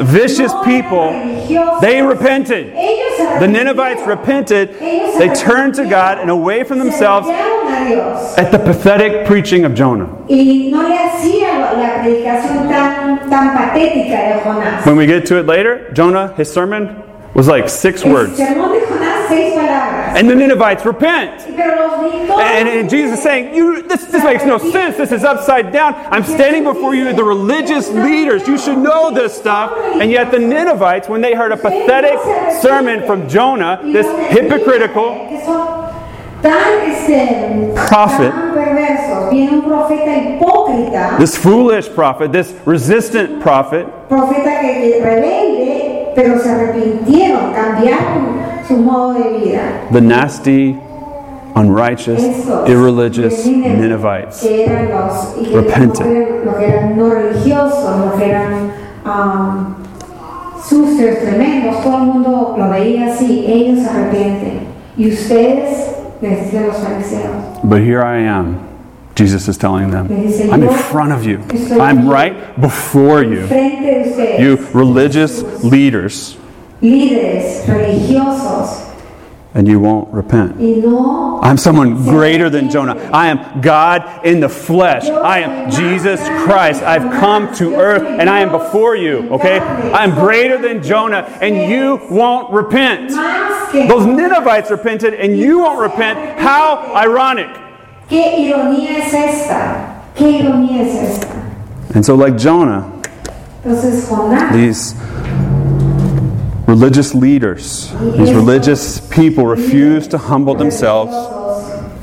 vicious 0.00 0.52
people, 0.64 1.10
they 1.80 2.02
repented. 2.02 2.72
The 3.40 3.46
Ninevites 3.48 4.02
repented. 4.06 4.78
They 4.78 5.32
turned 5.34 5.74
to 5.76 5.88
God 5.88 6.18
and 6.18 6.30
away 6.30 6.64
from 6.64 6.78
themselves 6.78 7.26
voltearon 7.26 7.82
a 7.84 7.88
Dios. 7.88 8.38
at 8.38 8.50
the 8.52 8.58
pathetic 8.58 9.26
preaching 9.26 9.64
of 9.64 9.74
Jonah. 9.74 10.06
Y 10.28 10.68
no 10.70 10.82
le 10.88 10.96
hacía 10.96 11.60
la- 11.60 11.72
la 11.72 12.02
predicación 12.02 12.68
tan, 12.68 13.28
tan 13.30 13.56
patética 13.56 14.34
de 14.34 14.40
Jonás. 14.44 14.86
When 14.86 14.96
we 14.96 15.06
get 15.06 15.26
to 15.26 15.38
it 15.38 15.46
later, 15.46 15.90
Jonah, 15.92 16.32
his 16.36 16.50
sermon 16.52 17.02
was 17.34 17.48
like 17.48 17.68
six 17.68 18.04
words. 18.04 18.38
sermón 18.38 18.72
de 18.72 18.84
Jonás, 18.86 19.28
seis 19.28 19.54
palabras. 19.54 20.16
And 20.18 20.28
the 20.28 20.34
Ninevites 20.34 20.84
repent. 20.84 21.40
Pero 21.56 21.76
los 21.88 22.00
di- 22.12 22.26
todos- 22.26 22.40
And, 22.42 22.68
and 22.68 22.90
Jesus 22.90 23.18
is 23.18 23.22
saying, 23.22 23.54
you, 23.54 23.82
this, 23.88 24.04
this 24.06 24.22
makes 24.22 24.44
no 24.44 24.58
sense. 24.58 24.96
This 24.98 25.12
is 25.12 25.24
upside 25.24 25.72
down. 25.72 25.94
I'm 26.10 26.24
standing 26.24 26.64
before 26.64 26.94
you, 26.94 27.12
the 27.14 27.24
religious 27.24 27.88
leaders. 27.90 28.46
You 28.46 28.58
should 28.58 28.76
know 28.78 29.10
this 29.10 29.32
stuff. 29.34 29.72
And 30.00 30.10
yet 30.10 30.30
the 30.30 30.38
Ninevites, 30.38 31.08
when 31.08 31.22
they 31.22 31.32
heard 31.34 31.52
a 31.52 31.56
pathetic 31.56 32.18
sermon 32.60 33.06
from 33.06 33.26
Jonah, 33.28 33.80
this 33.82 34.06
hypocritical 34.30 35.28
que 35.30 35.40
son 35.44 35.88
tan, 36.42 36.90
este, 36.90 37.74
Prophet. 37.88 38.30
tan 38.30 38.52
perversos. 38.52 39.30
Viene 39.30 39.52
un 39.52 39.62
profeta 39.62 40.12
hipócrita, 40.38 41.16
this 41.18 41.36
foolish 41.36 41.88
prophet, 41.94 42.30
this 42.32 42.52
resistant 42.66 43.40
prophet, 43.40 43.86
pero 46.14 46.38
se 46.38 46.50
arrepintieron, 46.50 47.52
cambiaron 47.52 48.42
su 48.66 48.76
modo 48.76 49.14
de 49.14 49.38
vida. 49.38 49.62
the 49.92 50.00
nasty, 50.00 50.78
unrighteous, 51.54 52.22
Estos 52.22 52.68
irreligious 52.68 53.46
Ninevites. 53.46 54.40
que 54.40 54.64
eran 54.64 54.88
los, 54.90 55.36
y 55.40 55.54
Repented. 55.54 56.44
los 56.44 56.54
que 56.56 56.64
eran 56.66 56.96
no 56.96 57.10
religiosos, 57.10 57.98
los 58.06 58.14
que 58.14 58.30
eran 58.30 58.52
um, 59.04 59.74
sucios, 60.62 61.18
tremendos, 61.20 61.82
todo 61.82 61.96
el 61.98 62.02
mundo 62.04 62.54
lo 62.56 62.70
veía 62.70 63.12
así, 63.12 63.44
ellos 63.46 63.80
se 63.84 63.90
arrepienten. 63.90 64.60
Y 64.96 65.08
ustedes, 65.10 65.90
les 66.20 66.44
dicen 66.44 66.66
los 66.68 66.76
fariseos, 66.76 67.32
But 67.64 67.80
here 67.80 68.00
I 68.02 68.26
am, 68.26 68.56
Jesus 69.14 69.46
is 69.48 69.58
telling 69.58 69.90
them. 69.90 70.06
I'm 70.10 70.62
in 70.62 70.78
front 70.84 71.12
of 71.12 71.24
you. 71.24 71.42
I'm 71.80 72.08
right 72.08 72.58
before 72.60 73.22
you. 73.22 73.46
You 73.46 74.56
religious 74.72 75.42
leaders, 75.62 76.36
and 79.54 79.68
you 79.68 79.78
won't 79.80 80.12
repent. 80.14 80.56
I'm 81.44 81.58
someone 81.58 82.02
greater 82.04 82.48
than 82.48 82.70
Jonah. 82.70 82.94
I 83.12 83.28
am 83.28 83.60
God 83.60 84.24
in 84.24 84.40
the 84.40 84.48
flesh. 84.48 85.04
I 85.04 85.40
am 85.40 85.70
Jesus 85.70 86.20
Christ. 86.44 86.82
I've 86.82 87.12
come 87.20 87.54
to 87.56 87.74
earth 87.74 88.02
and 88.02 88.30
I 88.30 88.40
am 88.40 88.50
before 88.50 88.96
you, 88.96 89.28
okay? 89.34 89.58
I'm 89.58 90.14
greater 90.14 90.56
than 90.56 90.82
Jonah 90.82 91.28
and 91.42 91.70
you 91.70 92.00
won't 92.10 92.50
repent. 92.52 93.10
Those 93.10 94.06
Ninevites 94.06 94.70
repented 94.70 95.12
and 95.14 95.36
you 95.38 95.58
won't 95.58 95.80
repent. 95.80 96.38
How 96.38 96.94
ironic. 96.94 97.61
¿Qué 98.12 98.40
ironía 98.40 98.98
es 98.98 99.14
esta? 99.14 100.02
¿Qué 100.14 100.28
ironía 100.40 100.82
es 100.82 101.12
esta? 101.12 101.28
And 101.94 102.04
so, 102.04 102.14
like 102.14 102.36
Jonah, 102.36 102.84
Entonces 103.64 104.06
Jonás, 104.06 104.52
these 104.52 104.94
religious 106.66 107.14
leaders, 107.14 107.90
these 108.18 108.34
religious 108.34 109.00
people 109.08 109.46
refuse 109.46 110.06
to 110.08 110.18
humble 110.18 110.54
themselves 110.54 111.14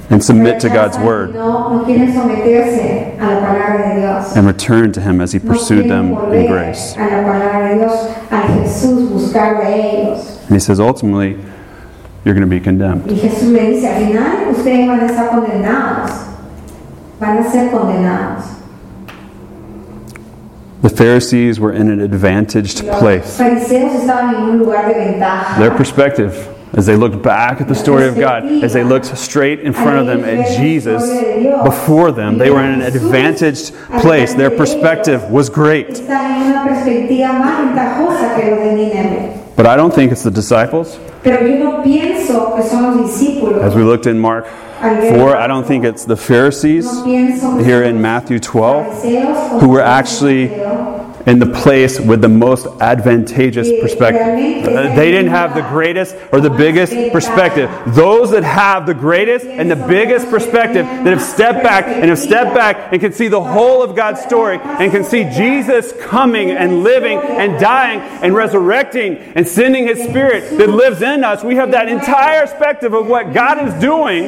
and 0.10 0.24
submit 0.24 0.60
to 0.62 0.69
God's 0.69 0.98
word 0.98 1.36
No, 1.36 1.78
no 1.78 1.86
quieren 1.86 2.12
someterse 2.12 3.15
a 3.19 3.26
la 3.28 3.41
palabra 3.41 3.93
de 3.93 4.02
Dios. 4.02 4.36
and 4.36 4.48
return 4.48 4.91
to 4.93 5.02
Him 5.02 5.22
as 5.22 5.32
He 5.32 5.38
pursued 5.38 5.88
them 5.88 6.13
in 6.34 6.48
grace. 6.48 6.95
A 6.98 7.02
la 7.02 7.22
palabra 7.24 7.69
de 7.69 7.76
Dios, 7.86 8.32
a 8.32 8.41
Jesús, 8.48 9.10
buscar 9.12 9.60
de 9.63 9.76
ellos. 9.76 10.39
And 10.48 10.56
He 10.56 10.60
says, 10.60 10.80
ultimately, 10.80 11.38
you're 12.26 12.36
going 12.36 12.48
to 12.48 12.48
be 12.48 12.60
condemned. 12.60 13.06
Y 13.10 13.16
Jesús 13.16 13.52
le 13.52 13.72
dice, 13.72 13.88
al 13.88 14.06
final 14.06 14.50
ustedes 14.52 14.88
van 14.88 15.00
a 15.00 15.06
estar 15.06 15.30
condenados. 15.30 16.12
Van 17.20 17.38
a 17.38 17.52
ser 17.52 17.70
condenados. 17.72 18.60
The 20.82 20.90
Pharisees 20.90 21.60
were 21.60 21.74
in 21.74 21.90
an 21.90 22.00
advantaged 22.00 22.80
place. 23.00 23.38
fariseos 23.38 23.96
estaban 24.00 24.36
en 24.36 24.44
un 24.44 24.60
lugar 24.60 24.88
de 24.88 24.94
ventaja. 24.94 25.60
Their 25.60 25.72
perspective, 25.72 26.48
as 26.74 26.86
they 26.86 26.96
looked 26.96 27.22
back 27.22 27.60
at 27.60 27.68
the 27.68 27.76
story 27.76 28.08
of 28.08 28.16
God, 28.16 28.46
as 28.64 28.72
they 28.72 28.86
looked 28.86 29.18
straight 29.18 29.60
in 29.60 29.74
front 29.74 30.00
of 30.00 30.08
them 30.08 30.24
at 30.24 30.58
Jesus 30.58 31.04
before 31.66 32.14
them, 32.14 32.38
they 32.38 32.50
were 32.50 32.64
in 32.64 32.80
an 32.80 32.82
advantaged 32.82 33.74
place. 34.00 34.34
Their 34.34 34.52
perspective 34.52 35.30
was 35.30 35.50
great. 35.50 35.90
Están 35.90 36.32
en 36.32 36.52
una 36.54 36.64
perspectiva 36.64 37.34
más 37.34 37.66
ventajosa 37.66 38.36
que 38.36 38.50
los 38.50 38.60
de 38.60 38.74
Nínive. 38.76 39.56
But 39.58 39.66
I 39.66 39.76
don't 39.76 39.94
think 39.94 40.14
it's 40.14 40.24
the 40.24 40.32
disciples. 40.32 40.98
Pero 41.24 41.46
yo 41.46 41.58
no 41.58 41.84
pienso 41.84 42.56
que 42.56 42.64
son 42.64 42.98
los 42.98 43.08
discípulos. 43.10 43.62
As 43.62 43.76
we 43.76 43.84
looked 43.84 44.08
in 44.08 44.20
Mark 44.20 44.46
4, 44.80 45.36
I 45.36 45.48
don't 45.48 45.66
think 45.68 45.84
it's 45.84 46.06
the 46.06 46.16
Pharisees 46.16 46.86
No 46.86 47.04
pienso 47.04 47.58
que 47.58 47.66
here 47.66 47.84
in 47.84 48.02
Matthew 48.02 48.40
12 48.40 49.62
who 49.62 49.70
were 49.70 49.82
actually 49.82 50.48
in 51.30 51.38
the 51.38 51.46
place 51.46 52.00
with 52.00 52.22
the 52.22 52.28
most 52.28 52.65
advantageous 52.82 53.70
perspective. 53.82 54.65
Uh, 54.65 54.96
They 54.96 55.12
didn't 55.12 55.30
have 55.30 55.54
the 55.54 55.62
greatest 55.62 56.15
or 56.32 56.42
the 56.42 56.50
biggest 56.50 56.92
perspective. 57.12 57.70
Those 57.94 58.32
that 58.32 58.44
have 58.44 58.88
the 58.88 58.96
greatest 58.96 59.46
and 59.46 59.70
the 59.70 59.76
biggest 59.76 60.28
perspective, 60.30 60.86
that 60.88 61.06
have 61.06 61.22
stepped 61.22 61.62
back 61.62 61.86
and 61.86 62.06
have 62.06 62.18
stepped 62.18 62.56
back 62.56 62.92
and 62.92 63.00
can 63.00 63.13
see 63.13 63.28
the 63.28 63.42
whole 63.42 63.84
of 63.84 63.96
God's 63.96 64.22
story 64.22 64.58
and 64.60 64.92
can 64.92 65.04
see 65.04 65.24
Jesus 65.26 65.94
coming 66.02 66.50
and 66.50 66.84
living 66.84 67.20
and 67.20 67.60
dying 67.60 68.00
and 68.00 68.34
resurrecting 68.34 69.18
and 69.36 69.48
sending 69.48 69.88
His 69.88 70.02
Spirit 70.10 70.58
that 70.58 70.70
lives 70.70 71.04
in 71.04 71.24
us. 71.24 71.44
We 71.44 71.56
have 71.58 71.72
that 71.72 71.88
entire 71.89 72.48
perspective 72.48 72.94
of 72.94 73.06
what 73.06 73.34
God 73.34 73.68
is 73.68 73.74
doing. 73.76 74.24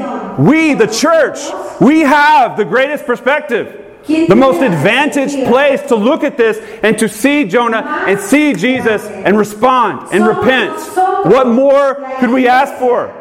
We, 0.45 0.75
the 0.75 0.87
church, 0.87 1.39
we 1.81 2.01
have 2.01 2.57
the 2.57 2.65
greatest 2.65 3.07
perspective. 3.07 3.90
The 4.07 4.35
most 4.35 4.61
advantaged 4.61 5.47
place 5.47 5.81
to 5.83 5.95
look 5.95 6.23
at 6.23 6.37
this 6.37 6.57
and 6.83 6.97
to 6.99 7.07
see 7.07 7.45
Jonah 7.45 8.05
and 8.07 8.19
see 8.19 8.53
Jesus 8.53 9.05
and 9.05 9.37
respond 9.37 10.11
and 10.11 10.25
repent. 10.25 10.79
What 11.25 11.47
more 11.47 11.95
could 12.19 12.31
we 12.31 12.47
ask 12.47 12.73
for? 12.79 13.15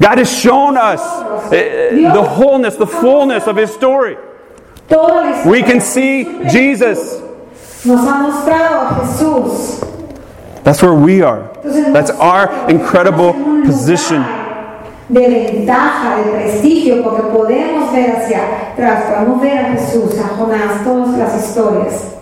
God 0.00 0.18
has 0.18 0.30
shown 0.30 0.76
us 0.76 1.00
eh, 1.52 1.90
the 1.90 2.22
wholeness, 2.22 2.76
the 2.76 2.86
fullness 2.86 3.46
of 3.46 3.56
His 3.56 3.72
story. 3.72 4.16
Toda 4.88 5.14
la 5.14 5.32
historia 5.32 5.50
We 5.50 5.62
can 5.62 5.80
see 5.80 6.24
Jesus. 6.50 7.20
Nos 7.86 8.00
ha 8.00 8.18
mostrado 8.22 8.88
a 8.88 9.00
Jesús. 9.00 9.80
That's 10.64 10.82
where 10.82 10.94
we 10.94 11.22
are. 11.22 11.50
That's 11.62 12.10
our 12.10 12.70
incredible 12.70 13.32
estamos 13.32 13.46
en 13.46 13.60
un 13.60 13.66
position. 13.66 14.43
De 15.08 15.28
ventaja, 15.28 16.16
de 16.16 16.30
prestigio, 16.30 17.02
porque 17.02 17.22
podemos 17.22 17.92
ver 17.92 18.16
hacia 18.16 18.40
atrás, 18.72 19.04
podemos 19.04 19.40
ver 19.40 19.58
a 19.58 19.72
Jesús, 19.72 20.18
a 20.18 20.36
Jonás, 20.36 20.82
todas 20.82 21.18
las 21.18 21.44
historias. 21.44 22.14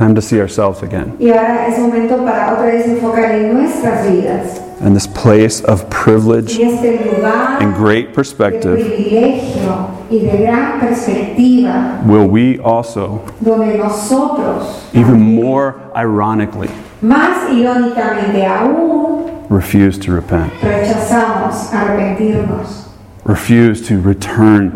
Time 0.00 0.14
to 0.14 0.22
see 0.22 0.40
ourselves 0.40 0.82
again. 0.82 1.14
Y 1.20 1.28
ahora 1.28 1.66
es 1.66 1.78
momento 1.78 2.24
para 2.24 2.54
otra 2.54 2.72
vez 2.72 2.86
enfocar 2.86 3.32
en 3.32 3.52
nuestras 3.52 4.10
vidas. 4.10 4.58
And 4.80 4.96
this 4.96 5.06
place 5.06 5.62
of 5.64 5.90
privilege 5.90 6.58
Y 6.58 6.62
este 6.62 7.04
lugar 7.04 7.62
and 7.62 7.76
great 7.76 8.06
de 8.06 8.14
perspective 8.14 8.76
privilegio 8.76 9.90
y 10.10 10.20
de 10.20 10.38
gran 10.38 10.80
perspectiva, 10.80 12.00
will 12.06 12.26
we 12.26 12.58
also, 12.60 13.20
donde 13.40 13.76
nosotros, 13.76 14.88
even 14.94 15.20
more 15.20 15.74
ironically, 15.94 16.70
más 17.02 17.52
irónicamente 17.52 18.46
aún, 18.46 19.30
refuse 19.50 19.98
to 19.98 20.12
repent, 20.12 20.50
rechazamos 20.62 21.74
arrepentirnos, 21.74 22.86
refuse 23.30 23.80
to 23.88 24.00
return, 24.00 24.70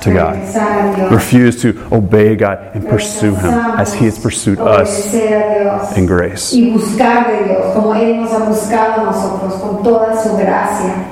To 0.00 0.10
God. 0.12 0.34
regresar 0.36 0.92
a 0.92 0.96
Dios, 0.96 1.10
refuse 1.12 1.62
to 1.62 1.68
obey 1.90 2.36
God 2.36 2.58
and 2.74 2.86
pursue 2.88 3.34
Him 3.34 3.54
as 3.78 3.94
He 3.94 4.04
has 4.06 4.18
pursued 4.18 4.58
us 4.60 4.88
obedecer 5.08 5.40
a 5.40 5.64
Dios 5.64 5.96
in 5.98 6.06
grace. 6.06 6.52
y 6.54 6.70
buscar 6.72 7.26
de 7.26 7.44
Dios 7.48 7.74
como 7.74 7.94
Él 7.94 8.20
nos 8.20 8.32
ha 8.32 8.38
buscado 8.44 9.00
a 9.00 9.04
nosotros 9.04 9.54
con 9.54 9.82
toda 9.82 10.14
su 10.22 10.36
gracia. 10.36 11.06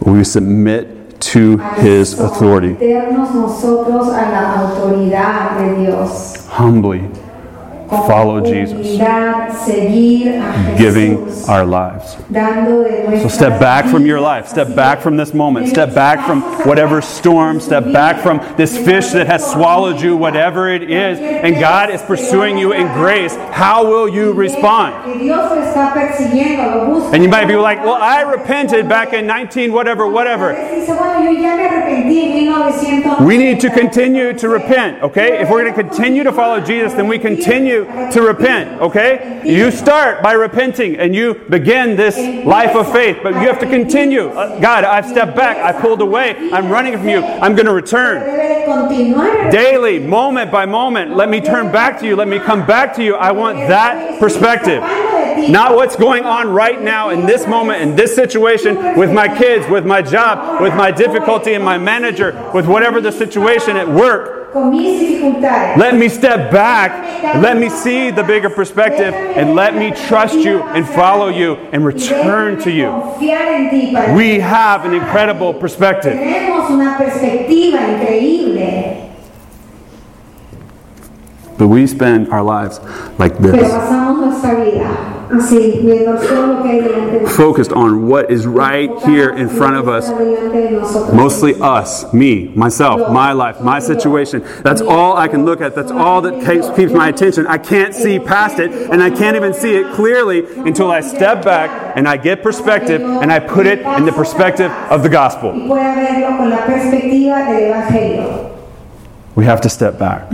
We 0.00 0.24
submit 0.24 1.18
to 1.32 1.58
His 1.80 2.18
authority 2.20 2.74
Someternos 2.74 3.34
nosotros 3.34 4.08
a 4.08 4.30
la 4.30 4.60
autoridad 4.60 5.58
de 5.58 5.84
Dios. 5.86 6.34
humbly, 6.58 7.02
Follow 7.88 8.40
Jesus. 8.40 8.98
giving 10.78 11.28
our 11.48 11.64
lives. 11.64 12.16
So 13.22 13.28
step 13.28 13.60
back 13.60 13.86
from 13.86 14.06
your 14.06 14.20
life. 14.20 14.48
Step 14.48 14.74
back 14.74 15.00
from 15.00 15.16
this 15.16 15.32
moment. 15.32 15.68
Step 15.68 15.94
back 15.94 16.26
from 16.26 16.42
whatever 16.66 17.00
storm. 17.00 17.60
Step 17.60 17.84
back 17.92 18.22
from 18.22 18.40
this 18.56 18.76
fish 18.76 19.08
that 19.08 19.26
has 19.26 19.50
swallowed 19.50 20.00
you, 20.00 20.16
whatever 20.16 20.68
it 20.68 20.90
is. 20.90 21.18
And 21.18 21.58
God 21.60 21.90
is 21.90 22.02
pursuing 22.02 22.58
you 22.58 22.72
in 22.72 22.86
grace. 22.94 23.34
How 23.52 23.86
will 23.86 24.08
you 24.08 24.32
respond? 24.32 25.12
And 25.12 25.20
you 27.22 27.28
might 27.28 27.46
be 27.46 27.56
like, 27.56 27.84
well, 27.84 27.94
I 27.94 28.22
repented 28.22 28.88
back 28.88 29.12
in 29.12 29.26
19, 29.26 29.72
whatever, 29.72 30.08
whatever. 30.08 30.52
Dice, 30.52 30.88
bueno, 30.88 31.20
yo 31.20 31.30
ya 31.30 31.56
me 31.56 31.66
arrepentí 31.66 32.22
en 32.22 32.50
1900. 32.50 33.26
We 33.26 33.38
need 33.38 33.60
to 33.60 33.70
continue 33.70 34.32
to 34.34 34.48
repent, 34.48 35.02
okay? 35.02 35.40
If 35.40 35.50
we're 35.50 35.62
going 35.62 35.74
to 35.74 35.82
continue 35.82 36.24
to 36.24 36.32
follow 36.32 36.60
Jesus, 36.60 36.94
then 36.94 37.08
we 37.08 37.18
continue 37.18 37.75
to 37.84 38.22
repent, 38.22 38.80
okay? 38.80 39.42
You 39.44 39.70
start 39.70 40.22
by 40.22 40.32
repenting 40.32 40.96
and 40.96 41.14
you 41.14 41.34
begin 41.48 41.96
this 41.96 42.16
life 42.44 42.74
of 42.74 42.90
faith, 42.92 43.18
but 43.22 43.34
you 43.34 43.48
have 43.48 43.58
to 43.60 43.66
continue. 43.66 44.28
Uh, 44.28 44.58
God, 44.60 44.84
I've 44.84 45.06
stepped 45.06 45.36
back, 45.36 45.58
I 45.58 45.78
pulled 45.78 46.00
away, 46.00 46.50
I'm 46.52 46.68
running 46.68 46.96
from 46.96 47.08
you, 47.08 47.22
I'm 47.22 47.54
going 47.54 47.66
to 47.66 47.74
return. 47.74 48.20
Daily, 49.50 49.98
moment 49.98 50.50
by 50.50 50.66
moment, 50.66 51.16
let 51.16 51.28
me 51.28 51.40
turn 51.40 51.70
back 51.70 51.98
to 52.00 52.06
you, 52.06 52.16
let 52.16 52.28
me 52.28 52.38
come 52.38 52.66
back 52.66 52.94
to 52.96 53.04
you. 53.04 53.14
I 53.14 53.32
want 53.32 53.58
that 53.68 54.18
perspective. 54.18 54.82
Not 55.50 55.76
what's 55.76 55.96
going 55.96 56.24
on 56.24 56.48
right 56.48 56.80
now 56.80 57.10
in 57.10 57.26
this 57.26 57.46
moment, 57.46 57.82
in 57.82 57.94
this 57.94 58.14
situation, 58.14 58.96
with 58.96 59.12
my 59.12 59.28
kids, 59.36 59.68
with 59.70 59.84
my 59.84 60.02
job, 60.02 60.60
with 60.60 60.74
my 60.74 60.90
difficulty 60.90 61.52
in 61.52 61.62
my 61.62 61.78
manager, 61.78 62.50
with 62.54 62.66
whatever 62.66 63.00
the 63.00 63.12
situation 63.12 63.76
at 63.76 63.88
work. 63.88 64.35
Con 64.56 64.70
mis 64.70 64.98
dificultades. 64.98 65.76
Let 65.76 65.96
me 65.98 66.08
step 66.08 66.50
back, 66.50 67.42
let 67.42 67.58
me 67.58 67.68
see 67.68 68.10
the 68.10 68.22
bigger 68.22 68.48
perspective, 68.48 69.12
and 69.12 69.54
let 69.54 69.74
me 69.74 69.90
trust 69.90 70.34
you 70.34 70.62
and 70.62 70.88
follow 70.88 71.28
you 71.28 71.56
and 71.72 71.84
return 71.84 72.58
to 72.62 72.70
you. 72.70 72.86
Confiar 72.86 73.48
en 73.48 73.68
ti 73.68 73.92
para 73.92 74.14
We 74.14 74.40
have 74.40 74.86
an 74.86 74.94
incredible 74.94 75.52
perspective. 75.52 76.14
Tenemos 76.14 76.70
una 76.70 76.96
perspectiva 76.96 77.80
increíble, 77.80 79.02
But 81.58 81.68
we 81.68 81.86
spend 81.86 82.30
our 82.30 82.42
lives 82.42 82.80
like 83.18 83.36
this, 83.36 83.52
pasamos 85.28 85.50
nuestra 85.50 85.58
vida 85.58 85.72
así, 85.72 85.80
viendo 85.82 86.14
todo 86.16 86.46
lo 86.46 86.62
que 86.62 86.68
hay 86.70 86.80
delante 86.80 87.12
de 87.12 87.20
nosotros. 87.22 87.36
focused 87.36 87.72
on 87.72 88.06
what 88.06 88.30
is 88.30 88.46
right 88.46 88.90
here 89.04 89.30
in 89.30 89.48
front 89.48 89.76
of 89.76 89.88
us. 89.88 90.10
Mostly 91.12 91.54
us, 91.60 92.12
me, 92.12 92.50
myself, 92.54 93.10
my 93.10 93.32
life, 93.32 93.60
my 93.60 93.78
situation. 93.78 94.42
That's 94.62 94.80
all 94.80 95.16
I 95.16 95.28
can 95.28 95.44
look 95.44 95.60
at. 95.60 95.74
That's 95.74 95.90
all 95.90 96.20
that 96.22 96.44
keeps, 96.44 96.70
keeps 96.76 96.92
my 96.92 97.08
attention. 97.08 97.46
I 97.46 97.58
can't 97.58 97.94
see 97.94 98.18
past 98.18 98.58
it, 98.58 98.70
and 98.90 99.02
I 99.02 99.10
can't 99.10 99.36
even 99.36 99.52
see 99.54 99.76
it 99.76 99.94
clearly 99.94 100.44
until 100.56 100.90
I 100.90 101.00
step 101.00 101.44
back 101.44 101.96
and 101.96 102.06
I 102.06 102.16
get 102.16 102.42
perspective 102.42 103.00
and 103.00 103.32
I 103.32 103.40
put 103.40 103.66
it 103.66 103.80
in 103.80 104.04
the 104.04 104.12
perspective 104.12 104.70
of 104.90 105.02
the 105.02 105.08
gospel. 105.08 105.52
Y 105.52 105.66
pueda 105.66 105.94
verlo 105.94 106.36
con 106.36 106.50
la 106.50 106.64
perspectiva 106.66 107.44
del 107.46 107.72
Evangelio. 107.72 108.52
We 109.34 109.44
have 109.44 109.60
to 109.62 109.68
step 109.68 109.98
back. 109.98 110.30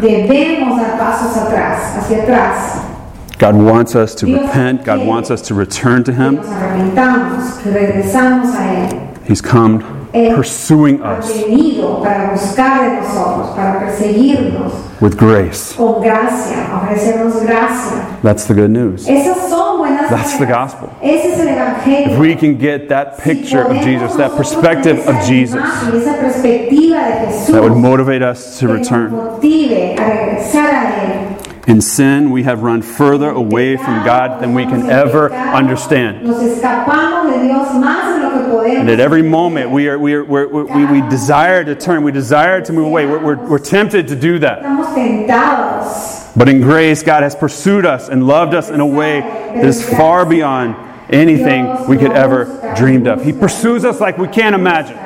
God 3.42 3.56
wants 3.56 3.96
us 3.96 4.14
to 4.14 4.26
repent. 4.26 4.84
God 4.84 5.04
wants 5.04 5.28
us 5.28 5.42
to 5.48 5.54
return 5.54 6.04
to 6.04 6.12
Him. 6.12 6.36
nos 6.36 6.46
arrepentamos, 6.46 7.60
que 7.60 7.72
regresamos 7.72 8.54
a 8.54 8.88
Él. 8.88 9.26
He's 9.26 9.40
come 9.40 9.82
pursuing 10.12 11.02
us 11.02 11.28
venido 11.28 12.00
para 12.04 12.30
buscar 12.30 12.88
de 12.88 13.00
nosotros, 13.00 13.50
with 15.00 15.16
grace. 15.16 15.74
gracia. 15.74 16.68
That's 18.22 18.44
the 18.44 18.54
good 18.54 18.70
news. 18.70 19.08
Esas 19.08 19.48
son 19.48 19.78
buenas 19.78 20.08
That's 20.08 20.38
the 20.38 20.46
gospel. 20.46 20.88
Ese 21.02 21.32
es 21.32 21.40
el 21.40 21.48
Evangelio. 21.48 22.12
If 22.12 22.18
we 22.20 22.36
can 22.36 22.56
get 22.58 22.88
that 22.90 23.18
picture 23.18 23.62
of 23.62 23.72
Jesus, 23.82 24.14
that 24.14 24.36
perspective 24.36 25.00
of 25.08 25.20
Jesus, 25.26 25.60
Esa 25.60 26.16
perspectiva 26.20 27.08
de 27.08 27.26
Jesús. 27.26 27.54
that 27.54 27.62
would 27.62 27.76
motivate 27.76 28.22
us 28.22 28.60
to 28.60 28.68
return. 28.68 29.10
Motive 31.66 31.68
a 31.68 31.70
regresar 31.70 31.70
a 31.70 31.70
Él. 31.70 31.74
In 31.74 31.80
sin, 31.80 32.30
we 32.30 32.42
have 32.42 32.62
run 32.62 32.82
further 32.82 33.30
away 33.30 33.76
from 33.76 34.04
God 34.04 34.40
than 34.40 34.54
we 34.54 34.64
can 34.64 34.90
ever 34.90 35.32
understand. 35.32 36.22
Nos 36.22 36.42
escapamos 36.42 37.32
de 37.32 37.42
Dios 37.44 37.68
más 37.68 38.16
de 38.16 38.22
lo 38.22 38.30
que 38.30 38.48
podemos. 38.48 38.80
And 38.80 38.90
at 38.90 39.00
every 39.00 39.22
moment, 39.22 39.70
we, 39.70 39.88
are, 39.88 39.98
we, 39.98 40.14
are, 40.14 40.24
we're, 40.24 40.46
we 40.46 40.84
we 40.84 41.08
desire 41.08 41.64
to 41.64 41.74
turn, 41.74 42.02
we 42.02 42.12
desire 42.12 42.60
to 42.62 42.72
move 42.72 42.86
away. 42.86 43.06
We're, 43.06 43.22
we're, 43.22 43.36
we're 43.36 43.58
tempted 43.58 44.08
to 44.08 44.16
do 44.16 44.38
that. 44.40 44.62
But 46.34 46.48
in 46.48 46.60
grace, 46.60 47.02
God 47.02 47.22
has 47.22 47.34
pursued 47.34 47.84
us 47.84 48.08
and 48.08 48.26
loved 48.26 48.54
us 48.54 48.70
in 48.70 48.80
a 48.80 48.86
way 48.86 49.20
that 49.20 49.64
is 49.64 49.86
far 49.88 50.24
beyond 50.24 50.76
anything 51.10 51.86
we 51.86 51.98
could 51.98 52.12
ever 52.12 52.74
dreamed 52.76 53.06
of. 53.06 53.22
He 53.22 53.32
pursues 53.32 53.84
us 53.84 54.00
like 54.00 54.18
we 54.18 54.28
can't 54.28 54.54
imagine. 54.54 54.96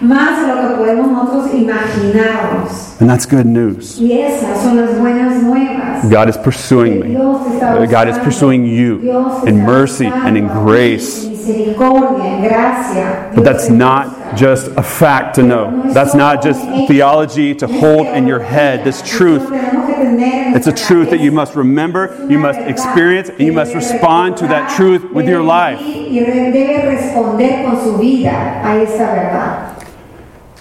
Más 0.00 0.40
de 0.40 0.48
lo 0.48 0.68
que 0.68 0.74
podemos 0.76 1.10
nosotros 1.10 1.54
imaginarnos. 1.54 2.96
And 3.00 3.08
that's 3.08 3.26
good 3.26 3.46
news. 3.46 3.98
Y 3.98 4.12
esas 4.12 4.62
son 4.62 4.76
las 4.76 4.98
buenas 4.98 5.42
nuevas. 5.42 6.08
God 6.08 6.28
is 6.28 6.36
pursuing 6.36 7.00
me. 7.00 7.14
God 7.14 8.08
is 8.08 8.18
pursuing 8.18 8.64
you 8.64 9.00
Dios 9.00 9.44
in 9.46 9.64
mercy 9.64 10.06
and 10.06 10.36
in 10.36 10.48
grace. 10.48 11.24
En 11.24 11.32
misericordia, 11.32 12.24
en 12.24 12.42
gracia. 12.42 13.30
But 13.34 13.44
that's 13.44 13.68
not 13.68 14.36
just 14.36 14.68
a 14.76 14.82
fact 14.82 15.34
to 15.36 15.42
know. 15.42 15.92
That's 15.92 16.14
not 16.14 16.42
just 16.42 16.60
theology 16.88 17.54
to 17.56 17.66
hold 17.66 18.06
in 18.06 18.26
your 18.26 18.40
head. 18.40 18.84
This 18.84 19.02
truth, 19.02 19.42
Tenemos 19.42 19.86
que 19.86 19.94
tener 19.94 20.48
en 20.48 20.56
it's 20.56 20.66
a 20.66 20.72
truth 20.72 21.10
that 21.10 21.20
you 21.20 21.32
must 21.32 21.54
remember, 21.56 22.14
you 22.28 22.38
must 22.38 22.60
experience, 22.60 23.28
and 23.28 23.40
you 23.40 23.52
must 23.52 23.74
respond 23.74 24.36
to 24.38 24.46
that 24.46 24.70
truth 24.76 25.04
with 25.12 25.26
your 25.28 25.42
life. 25.42 25.80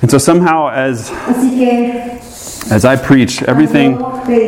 And 0.03 0.11
so 0.11 0.17
somehow, 0.17 0.67
as 0.69 1.09
as 2.69 2.83
I 2.83 2.97
preach, 2.97 3.41
everything 3.43 3.97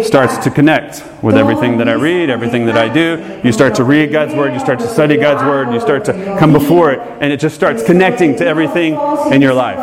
starts 0.04 0.38
to 0.40 0.52
connect 0.52 1.02
with 1.24 1.36
everything 1.36 1.78
that 1.78 1.88
I 1.88 1.94
read, 1.94 2.30
everything 2.30 2.66
that 2.66 2.78
I 2.78 2.90
do. 2.94 3.40
You 3.42 3.54
start 3.54 3.74
to 3.76 3.86
read 3.86 4.12
God's 4.12 4.36
word, 4.36 4.54
you 4.54 4.60
start 4.60 4.80
to 4.80 4.88
study 4.90 5.16
God's 5.16 5.44
word, 5.44 5.74
you 5.74 5.80
start 5.80 6.04
to 6.06 6.36
come 6.38 6.52
before 6.52 6.92
it, 6.92 7.00
and 7.22 7.32
it 7.32 7.40
just 7.40 7.56
starts 7.56 7.84
connecting 7.84 8.36
to 8.36 8.46
everything 8.46 8.96
in 9.32 9.42
your 9.42 9.54
life. 9.54 9.78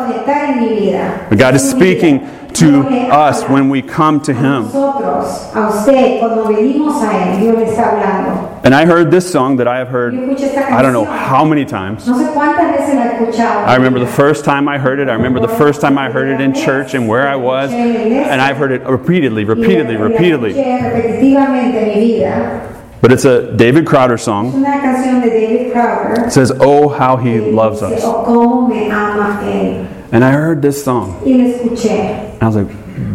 But 1.27 1.39
God 1.39 1.55
is 1.55 1.67
speaking 1.67 2.19
to 2.55 2.81
us 3.11 3.43
when 3.49 3.69
we 3.69 3.81
come 3.81 4.19
to 4.21 4.33
Him. 4.33 4.63
Nosotros, 4.63 5.53
a 5.55 5.67
usted, 5.69 6.19
cuando 6.19 6.45
venimos 6.45 7.01
a 7.03 7.11
Él, 7.11 7.39
Dios 7.39 7.55
le 7.57 7.65
está 7.65 7.91
hablando. 7.91 8.49
And 8.63 8.73
I 8.73 8.85
heard 8.85 9.11
this 9.11 9.29
song 9.29 9.57
that 9.57 9.67
I 9.67 9.77
have 9.79 9.89
heard, 9.89 10.13
Yo 10.13 10.21
escuché 10.21 10.45
esta 10.45 10.71
I 10.71 10.81
don't 10.81 10.93
know 10.93 11.03
how 11.05 11.43
many 11.43 11.65
times. 11.65 12.07
No 12.07 12.15
sé 12.17 12.31
cuántas 12.33 12.71
veces 12.77 12.95
la 12.95 13.03
he 13.03 13.25
escuchado. 13.25 13.67
I 13.67 13.75
remember 13.75 13.99
the 13.99 14.07
first 14.07 14.45
time 14.45 14.67
I 14.69 14.77
heard 14.77 14.99
it. 14.99 15.09
I 15.09 15.13
remember 15.13 15.39
the 15.41 15.49
first 15.57 15.81
time 15.81 15.97
I 15.97 16.09
heard 16.09 16.29
it 16.29 16.39
in 16.39 16.53
church 16.53 16.93
and 16.93 17.07
where 17.07 17.27
I 17.27 17.35
was. 17.35 17.71
And 17.71 18.41
I've 18.41 18.57
heard 18.57 18.71
it 18.71 18.83
repeatedly, 18.87 19.43
repeatedly, 19.43 19.95
Y 19.95 19.99
la- 19.99 20.05
y 20.05 20.07
la 20.07 21.49
repeatedly. 21.51 22.72
Escuché 23.09 23.11
repetitivamente 23.11 23.11
en 23.11 23.11
mi 23.11 23.11
vida. 23.11 23.11
But 23.11 23.11
it's 23.11 23.25
a 23.25 23.51
David 23.57 23.85
Crowder 23.85 24.17
song. 24.17 24.53
una 24.55 24.81
canción 24.81 25.21
de 25.21 25.29
David 25.29 25.71
Crowder. 25.73 26.25
It 26.27 26.31
says, 26.31 26.51
Oh, 26.59 26.87
how 26.87 27.17
he 27.17 27.39
loves 27.39 27.81
us. 27.81 28.01
Oh, 28.03 28.23
cómo 28.25 28.69
me 28.69 28.89
ama 28.89 29.41
Él. 29.43 29.85
And 30.11 30.23
I 30.23 30.31
heard 30.31 30.61
this 30.61 30.81
song. 30.83 31.21
Y 31.25 31.33
la 31.33 31.49
escuché. 31.49 32.33
And 32.39 32.43
I 32.43 32.45
was 32.45 32.55
like, 32.55 32.71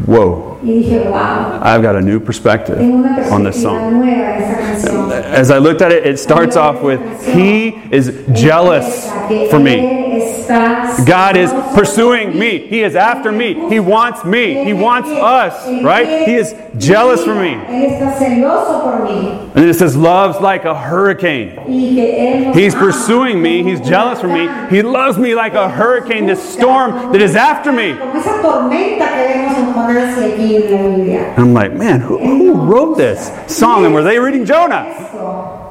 Whoa, 0.07 0.59
dije, 0.63 1.05
wow. 1.11 1.61
I've 1.63 1.83
got 1.83 1.95
a 1.97 2.01
new 2.01 2.19
perspective 2.21 2.79
on 2.79 3.45
this 3.45 3.63
song. 3.63 4.01
nueva 4.01 4.37
esa 4.37 4.59
canción. 4.59 5.11
As 5.13 5.51
I 5.51 5.59
looked 5.59 5.81
at 5.83 5.93
it, 5.93 6.05
it 6.07 6.19
starts 6.19 6.57
off 6.57 6.83
with, 6.83 7.01
He 7.25 7.79
is 7.91 8.13
jealous 8.35 9.09
for 9.51 9.59
me. 9.61 10.08
Él 10.49 10.85
es 10.85 10.99
estás 10.99 11.07
God 11.07 11.37
is 11.37 11.53
pursuing 11.75 12.39
me. 12.39 12.59
He 12.59 12.83
is 12.83 12.97
after 12.97 13.31
me. 13.33 13.55
He 13.69 13.81
wants 13.81 14.25
me. 14.25 14.65
He 14.65 14.73
wants 14.73 15.09
us, 15.09 15.67
right? 15.83 16.27
He 16.27 16.35
is 16.35 16.55
jealous 16.79 17.25
for 17.25 17.35
me. 17.35 17.55
Él 17.69 17.91
está 17.93 18.17
celoso 18.19 18.83
por 18.83 19.07
mí. 19.07 19.41
And 19.41 19.55
then 19.55 19.69
it 19.69 19.75
says, 19.75 19.97
loves 19.97 20.41
like 20.41 20.65
a 20.65 20.75
hurricane. 20.75 21.57
Y 21.67 21.95
que 21.95 22.07
él 22.07 22.47
nos 22.47 22.57
He's 22.57 22.75
pursuing 22.75 23.43
me. 23.43 23.63
He's 23.63 23.81
jealous 23.81 24.21
for 24.21 24.29
me. 24.29 24.49
He 24.71 24.83
loves 24.83 25.19
me 25.19 25.35
like 25.35 25.55
a 25.55 25.69
hurricane, 25.69 26.27
this 26.27 26.43
storm 26.43 27.13
that 27.13 27.21
is 27.21 27.37
after 27.37 27.73
me. 27.73 27.95
Como 27.95 28.19
esa 28.19 28.43
tormenta 28.43 29.09
que 29.09 29.25
vemos 29.29 29.59
en 29.59 29.73
Jonás 29.73 30.19
y 30.19 30.25
aquí 30.25 30.57
en 30.57 30.73
la 30.73 30.97
Biblia. 30.97 31.35
And 31.37 31.39
I'm 31.39 31.55
like, 31.55 31.73
man, 31.73 32.01
who, 32.01 32.19
who 32.19 32.55
wrote 32.55 32.97
this 32.97 33.31
song? 33.47 33.85
And 33.85 33.95
were 33.95 34.03
they 34.03 34.19
reading 34.19 34.45
Jonah? 34.45 35.68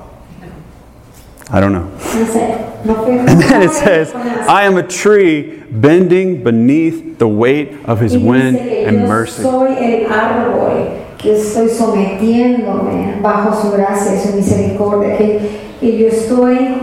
I 1.50 1.60
don't 1.62 1.72
know. 1.72 1.86
No 1.86 2.26
sé, 2.26 2.86
no 2.86 2.96
fue- 3.06 3.20
And 3.20 3.42
then 3.42 3.64
it 3.64 3.72
says, 3.72 4.14
I 4.14 4.64
am 4.64 4.78
a 4.78 4.84
tree 4.84 5.64
bending 5.72 6.44
beneath 6.44 7.18
the 7.20 7.28
weight 7.28 7.74
of 7.86 8.00
his 8.00 8.18
wind 8.18 8.58
and 8.58 9.08
mercy. 9.08 9.44
soy 9.44 9.70
el 9.78 10.10
árbol 10.10 11.18
que 11.18 11.34
estoy 11.36 11.70
sometiéndome 11.70 13.22
bajo 13.22 13.60
su 13.62 13.72
gracia 13.72 14.14
y 14.16 14.20
su 14.20 14.36
misericordia. 14.36 15.18
Que, 15.18 15.40
que 15.80 15.98
yo 15.98 16.08
estoy 16.10 16.78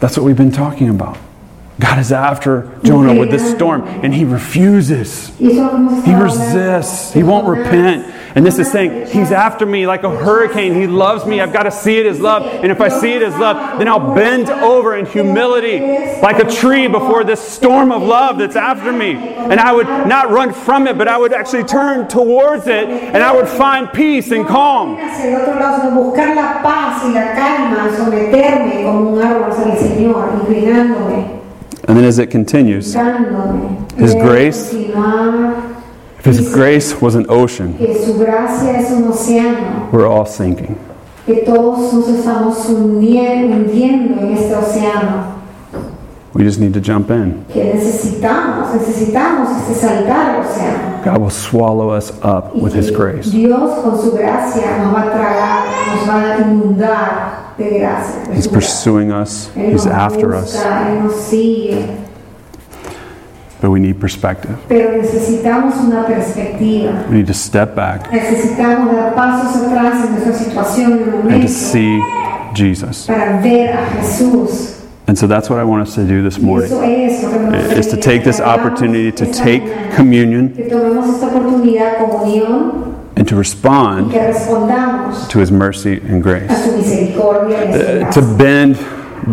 That's 0.00 0.16
what 0.16 0.24
we've 0.24 0.36
been 0.36 0.52
talking 0.52 0.88
about. 0.88 1.16
God 1.80 1.98
is 1.98 2.12
after 2.12 2.68
Jonah 2.84 3.18
with 3.18 3.30
this 3.30 3.54
storm, 3.54 3.82
and 4.04 4.14
he 4.14 4.24
refuses. 4.24 5.32
y 5.40 5.46
eso 5.50 5.52
es 5.52 5.56
lo 5.56 5.70
que 5.70 5.78
hemos 5.78 6.04
He 6.04 6.14
resists. 6.14 7.12
He 7.12 7.22
won't 7.22 7.46
repent. 7.48 8.06
And 8.34 8.46
this 8.46 8.58
is 8.58 8.70
saying, 8.70 9.08
He's 9.08 9.30
after 9.30 9.66
me 9.66 9.86
like 9.86 10.04
a 10.04 10.10
hurricane. 10.10 10.74
He 10.74 10.86
loves 10.86 11.26
me. 11.26 11.40
I've 11.40 11.52
got 11.52 11.64
to 11.64 11.70
see 11.70 11.98
it 11.98 12.06
as 12.06 12.18
love. 12.20 12.44
And 12.46 12.72
if 12.72 12.80
I 12.80 12.88
see 12.88 13.12
it 13.12 13.22
as 13.22 13.36
love, 13.36 13.78
then 13.78 13.88
I'll 13.88 14.14
bend 14.14 14.48
over 14.48 14.96
in 14.96 15.04
humility 15.06 15.80
like 16.22 16.38
a 16.38 16.50
tree 16.50 16.86
before 16.86 17.24
this 17.24 17.40
storm 17.40 17.92
of 17.92 18.02
love 18.02 18.38
that's 18.38 18.56
after 18.56 18.92
me. 18.92 19.12
And 19.12 19.60
I 19.60 19.72
would 19.72 19.86
not 19.86 20.30
run 20.30 20.52
from 20.52 20.86
it, 20.86 20.96
but 20.96 21.08
I 21.08 21.18
would 21.18 21.32
actually 21.32 21.64
turn 21.64 22.08
towards 22.08 22.66
it 22.66 22.88
and 22.88 23.18
I 23.22 23.34
would 23.34 23.48
find 23.48 23.92
peace 23.92 24.30
and 24.30 24.46
calm. 24.46 24.96
Hacia 24.96 25.32
el 25.34 25.42
otro 25.42 25.54
lado, 25.60 25.82
sino 25.82 26.02
buscar 26.02 26.34
la 26.34 26.62
paz 26.62 27.02
y 27.04 27.12
la 27.12 27.34
calma, 27.34 27.90
someterme 27.96 28.82
como 28.84 29.10
un 29.10 29.22
árbol 29.22 29.50
hacia 29.50 29.72
el 29.72 29.78
Señor, 29.78 30.32
inclinándome, 30.40 31.40
And 31.88 31.96
then 31.98 32.04
as 32.04 32.18
it 32.18 32.30
continues. 32.30 32.94
His 33.98 34.14
grace- 34.14 34.72
His 36.24 36.52
grace 36.54 37.00
was 37.00 37.14
an 37.16 37.26
ocean, 37.28 37.74
que 37.78 37.94
su 38.04 38.16
gracia 38.16 38.78
es 38.78 38.90
un 38.92 39.04
océano, 39.10 39.90
we're 39.92 40.06
all 40.06 40.24
sinking. 40.24 40.76
que 41.26 41.42
todos 41.44 41.92
nos 41.92 42.08
estamos 42.08 42.58
hundi- 42.68 43.18
hundiendo 43.52 44.20
en 44.20 44.32
este 44.36 44.54
océano, 44.54 45.32
We 46.34 46.44
just 46.44 46.60
need 46.60 46.72
to 46.74 46.80
jump 46.80 47.10
in. 47.10 47.44
que 47.52 47.74
necesitamos, 47.74 48.72
necesitamos 48.72 49.48
este 49.62 49.74
saltar 49.86 50.36
al 50.36 50.46
océano. 50.46 51.02
God 51.04 51.18
will 51.20 51.30
swallow 51.30 51.90
us 51.90 52.12
up 52.22 52.54
with 52.54 52.72
His 52.74 52.90
grace. 52.92 53.28
Dios 53.30 53.80
con 53.82 54.00
su 54.00 54.12
gracia 54.12 54.78
nos 54.78 54.94
va 54.94 55.02
a 55.02 55.10
tragar, 55.10 55.64
nos 55.96 56.08
va 56.08 56.34
a 56.34 56.38
inundar 56.40 57.54
de 57.58 57.78
gracia. 57.80 58.22
de 58.30 58.36
He's 58.36 58.46
pursuing 58.46 59.10
us, 59.10 59.50
He's 59.56 59.86
after 59.86 60.34
us. 60.34 60.54
busca, 60.54 60.88
Él 60.88 61.02
nos 61.04 61.14
sigue, 61.16 61.84
But 63.62 63.70
we 63.70 63.78
need 63.78 64.00
perspective. 64.00 64.56
pero 64.68 64.90
necesitamos 65.00 65.76
una 65.76 66.04
perspectiva. 66.04 67.06
We 67.08 67.18
need 67.18 67.28
to 67.28 67.32
step 67.34 67.76
back 67.76 68.10
Necesitamos 68.10 68.92
dar 68.92 69.14
pasos 69.14 69.62
atrás 69.62 70.04
en 70.04 70.10
nuestra 70.14 70.34
situación 70.34 70.92
en 70.92 71.28
el 71.28 71.32
and 71.34 71.42
to 71.42 71.48
see 71.48 72.00
Jesus. 72.54 73.06
para 73.06 73.40
ver 73.40 73.72
a 73.72 73.86
Jesús. 74.00 74.80
And 75.06 75.16
so 75.16 75.26
that's 75.28 75.48
what 75.48 75.60
I 75.60 75.64
want 75.64 75.86
us 75.86 75.94
to 75.94 76.04
do 76.04 76.22
this 76.22 76.38
morning. 76.40 76.66
eso 76.72 76.82
es 76.82 77.22
lo 77.22 77.30
que 77.30 77.38
nos 77.38 77.78
Is 77.78 77.86
to 77.88 77.96
take 77.96 78.24
this 78.24 78.40
opportunity 78.40 79.12
to 79.12 79.26
take 79.32 79.62
communion 79.94 80.50
que 80.50 80.64
tomemos 80.64 81.08
esta 81.08 81.26
oportunidad 81.28 81.98
comunión 81.98 82.96
and 83.16 83.28
to 83.28 83.36
respond 83.36 84.10
to 85.30 85.38
his 85.38 85.52
mercy 85.52 86.00
and 86.08 86.20
grace. 86.22 86.48
su 86.64 86.76
misericordia 86.76 87.64
y 87.64 87.72
a 87.72 88.12
su 88.12 88.20
Uh, 88.20 88.22
to 88.22 88.22
bend 88.36 88.76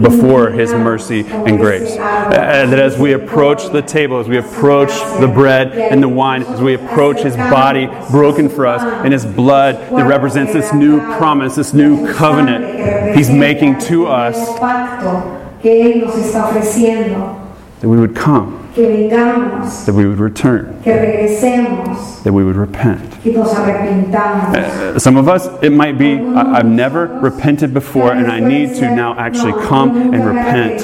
before 0.02 0.52
his 0.52 0.72
mercy 0.72 1.26
and 1.28 1.58
grace. 1.58 1.92
Uh, 1.92 2.30
that 2.30 2.80
as 2.80 2.98
we 2.98 3.14
approach 3.14 3.70
the 3.70 3.82
table, 3.82 4.20
as 4.20 4.28
we 4.28 4.38
approach 4.38 4.92
the 5.20 5.28
bread 5.28 5.72
and 5.74 6.02
the 6.02 6.10
wine, 6.10 6.44
as 6.44 6.62
we 6.62 6.76
approach 6.76 7.22
his 7.22 7.36
body 7.36 7.88
broken 8.12 8.50
for 8.50 8.68
us 8.68 8.82
and 8.82 9.14
his 9.14 9.26
blood 9.26 9.76
that 9.76 10.08
represents 10.08 10.54
this 10.54 10.74
new 10.74 11.00
promise, 11.18 11.56
this 11.56 11.74
new 11.74 12.14
covenant 12.14 13.18
he's 13.18 13.30
making 13.30 13.80
to 13.80 14.08
us, 14.08 14.38
pacto 14.60 15.40
que 15.62 15.70
Él 15.70 16.02
nos 16.02 16.16
está 16.16 16.48
ofreciendo, 16.48 17.38
that 17.82 17.88
we 17.88 17.98
would 17.98 18.16
come, 18.16 18.59
que 18.80 18.88
vengamos, 18.88 19.86
that 19.86 19.94
we 19.94 20.06
would 20.08 20.20
return, 20.20 20.80
que 20.84 20.94
regresemos, 20.94 22.24
that 22.24 22.32
we 22.32 22.44
would 22.46 22.56
repent. 22.56 23.02
que 23.22 23.34
nos 23.34 23.54
arrepintamos. 23.54 24.56
Uh, 24.56 24.98
Some 25.00 25.18
of 25.18 25.28
us, 25.28 25.50
it 25.62 25.72
might 25.72 25.98
be, 25.98 26.14
I- 26.18 26.60
I've 26.60 26.66
never 26.66 27.08
repented 27.08 27.74
before 27.74 28.14
and 28.14 28.32
I 28.32 28.40
need 28.40 28.76
to 28.76 28.96
now 28.96 29.16
actually 29.20 29.52
come 29.68 30.14
and 30.14 30.26
repent. 30.26 30.84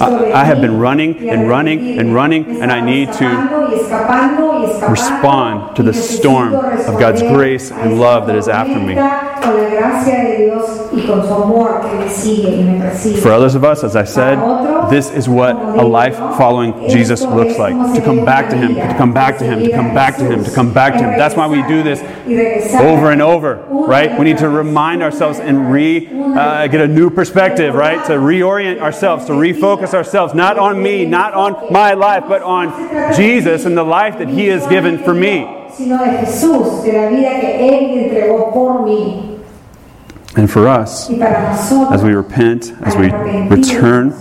I, 0.00 0.32
I 0.32 0.44
have 0.44 0.60
been 0.60 0.78
running 0.78 1.28
and 1.30 1.48
running 1.48 1.98
and 1.98 2.14
running, 2.14 2.60
and 2.60 2.70
I 2.70 2.80
need 2.82 3.12
to 3.14 3.26
respond 4.90 5.74
to 5.76 5.82
the 5.82 5.94
storm 5.94 6.54
of 6.54 6.98
God's 7.00 7.22
grace 7.22 7.70
and 7.70 7.98
love 7.98 8.26
that 8.26 8.36
is 8.36 8.48
after 8.48 8.78
me. 8.78 8.94
For 13.20 13.32
others 13.32 13.54
of 13.54 13.64
us, 13.64 13.84
as 13.84 13.96
I 13.96 14.04
said, 14.04 14.38
this 14.90 15.10
is 15.10 15.28
what 15.28 15.56
a 15.56 15.86
life 15.86 16.16
following 16.16 16.88
Jesus 16.88 17.22
looks 17.22 17.58
like. 17.58 17.74
To 17.94 18.00
come 18.02 18.24
back 18.24 18.50
to 18.50 18.56
Him, 18.56 18.74
to 18.74 18.94
come 18.96 19.12
back 19.12 19.38
to 19.38 19.44
Him, 19.44 19.62
to 19.62 19.70
come 19.70 19.94
back 19.94 20.16
to 20.16 20.24
Him, 20.24 20.44
to 20.44 20.50
come 20.54 20.72
back 20.72 20.94
to 20.94 20.98
Him. 21.00 21.18
That's 21.18 21.34
why 21.34 21.46
we 21.46 21.62
do 21.62 21.82
this 21.82 22.00
over 22.74 23.10
and 23.10 23.22
over, 23.22 23.56
right? 23.56 24.18
We 24.18 24.24
need 24.24 24.38
to 24.38 24.48
remind 24.48 25.02
ourselves 25.02 25.38
and 25.38 25.72
re 25.72 26.06
uh, 26.06 26.66
get 26.66 26.80
a 26.80 26.88
new 26.88 27.10
perspective, 27.10 27.74
right? 27.74 28.04
To 28.06 28.12
reorient 28.12 28.80
ourselves, 28.80 29.26
to 29.26 29.32
refocus 29.32 29.94
ourselves, 29.94 30.34
not 30.34 30.58
on 30.58 30.82
me, 30.82 31.04
not 31.04 31.34
on 31.34 31.72
my 31.72 31.94
life, 31.94 32.24
but 32.28 32.42
on 32.42 33.14
Jesus 33.16 33.64
and 33.64 33.76
the 33.76 33.84
life 33.84 34.18
that 34.18 34.28
He 34.28 34.46
has 34.48 34.66
given 34.66 34.98
for 35.02 35.14
me. 35.14 35.55
Sino 35.74 35.98
de 35.98 36.10
Jesús, 36.18 36.82
de 36.84 36.92
la 36.92 37.08
vida 37.08 37.40
que 37.40 37.68
Él 37.68 37.98
entregó 38.04 38.52
por 38.52 38.82
mí 38.84 39.32
And 40.36 40.50
for 40.50 40.66
us, 40.66 41.08
y 41.08 41.16
para 41.16 41.50
nosotros. 41.50 41.92
as 41.92 42.02
we 42.02 42.12
repent, 42.14 42.72
as 42.84 42.94
we 42.94 43.08
return, 43.48 44.12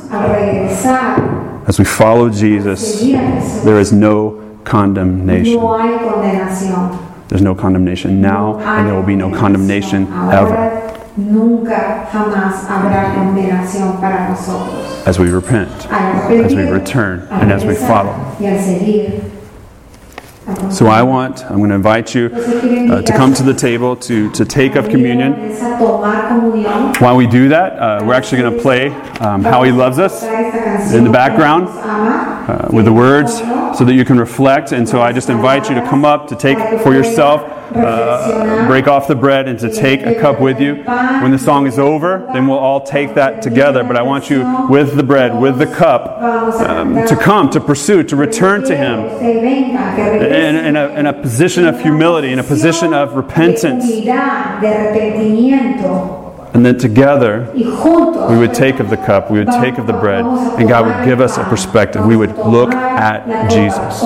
as 1.67 1.77
we 1.77 1.83
follow 1.83 2.29
Jesus, 2.29 2.79
seguir 3.01 3.15
a 3.17 3.19
Jesús, 3.41 3.63
there 3.65 3.79
is 3.79 3.91
no 3.91 4.41
condemnation. 4.63 5.59
no 5.59 5.77
hay 5.77 5.97
condenación. 5.99 6.97
There's 7.27 7.41
no 7.41 7.53
condemnation 7.55 8.21
now, 8.21 8.59
and 8.59 8.87
there 8.87 8.95
will 8.95 9.03
be 9.03 9.15
no 9.15 9.29
condemnation 9.29 10.03
ever 10.31 10.55
Ahora, 10.55 10.93
nunca, 11.17 12.07
jamás 12.13 12.63
habrá 12.69 13.13
condenación 13.15 13.99
para 13.99 14.29
nosotros. 14.29 15.05
as 15.05 15.19
we 15.19 15.29
repent, 15.29 15.69
as 15.91 16.53
we 16.53 16.63
return, 16.63 17.27
and 17.29 17.51
as 17.51 17.65
we 17.65 17.75
follow. 17.75 18.13
Y 18.39 18.45
al 18.45 18.57
seguir. 18.59 19.05
Al 19.15 20.34
So 20.71 20.85
I 20.85 21.01
want, 21.01 21.43
I'm 21.45 21.57
going 21.57 21.69
to 21.69 21.75
invite 21.75 22.13
you 22.13 22.27
uh, 22.27 23.01
to 23.01 23.13
come 23.13 23.33
to 23.33 23.41
the 23.41 23.53
table 23.53 23.95
to, 23.95 24.31
to 24.33 24.45
take 24.45 24.75
of 24.75 24.89
communion. 24.89 25.33
While 26.99 27.17
we 27.17 27.25
do 27.25 27.49
that, 27.49 27.73
uh, 27.73 28.05
we're 28.05 28.13
actually 28.13 28.41
going 28.43 28.55
to 28.55 28.61
play 28.61 28.89
um, 29.21 29.43
How 29.43 29.63
He 29.63 29.71
Loves 29.71 29.97
Us 29.97 30.21
in 30.93 31.03
the 31.03 31.09
background 31.09 31.67
uh, 31.67 32.69
with 32.71 32.85
the 32.85 32.93
words 32.93 33.39
so 33.75 33.83
that 33.85 33.95
you 33.95 34.05
can 34.05 34.19
reflect. 34.19 34.71
And 34.71 34.87
so 34.87 35.01
I 35.01 35.11
just 35.11 35.29
invite 35.29 35.67
you 35.67 35.73
to 35.75 35.81
come 35.81 36.05
up 36.05 36.27
to 36.27 36.35
take 36.35 36.59
for 36.83 36.93
yourself, 36.93 37.41
uh, 37.73 38.67
break 38.67 38.87
off 38.87 39.07
the 39.07 39.15
bread, 39.15 39.47
and 39.47 39.59
to 39.59 39.71
take 39.71 40.01
a 40.01 40.15
cup 40.19 40.39
with 40.39 40.59
you. 40.59 40.83
When 41.21 41.31
the 41.31 41.39
song 41.39 41.67
is 41.67 41.79
over, 41.79 42.27
then 42.33 42.47
we'll 42.47 42.59
all 42.59 42.81
take 42.81 43.15
that 43.15 43.41
together. 43.41 43.83
But 43.83 43.97
I 43.97 44.01
want 44.01 44.29
you 44.29 44.67
with 44.69 44.95
the 44.95 45.03
bread, 45.03 45.39
with 45.39 45.57
the 45.57 45.67
cup, 45.67 46.21
um, 46.61 46.95
to 47.07 47.15
come, 47.15 47.49
to 47.51 47.59
pursue, 47.59 48.03
to 48.03 48.15
return 48.15 48.63
to 48.63 48.75
Him 48.75 48.99
Usted 49.05 49.41
venga, 49.41 49.95
que 49.95 50.03
regrese. 50.03 50.31
in, 50.31 50.55
in, 50.55 50.75
a, 50.75 50.87
in 50.99 51.05
a 51.05 51.13
position 51.13 51.65
of 51.65 51.81
humility, 51.81 52.31
in 52.31 52.39
a 52.39 52.43
position 52.43 52.93
of 52.93 53.13
repentance. 53.15 53.85
De 56.55 56.55
humildad, 56.55 56.55
de 56.55 56.55
arrepentimiento. 56.55 56.55
And 56.55 56.65
then 56.65 56.77
together, 56.77 57.47
we 57.53 58.37
would 58.37 58.53
take 58.53 58.79
of 58.79 58.89
the 58.89 58.97
cup, 58.97 59.29
we 59.29 59.39
would 59.39 59.51
take 59.51 59.77
of 59.77 59.87
the 59.87 59.93
bread, 59.93 60.25
and 60.57 60.69
God 60.69 60.85
would 60.85 61.05
give 61.05 61.19
us 61.19 61.37
a 61.37 61.43
perspective. 61.43 62.05
We 62.05 62.15
would 62.15 62.37
look 62.37 62.73
at 62.73 63.49
Jesus. 63.49 64.01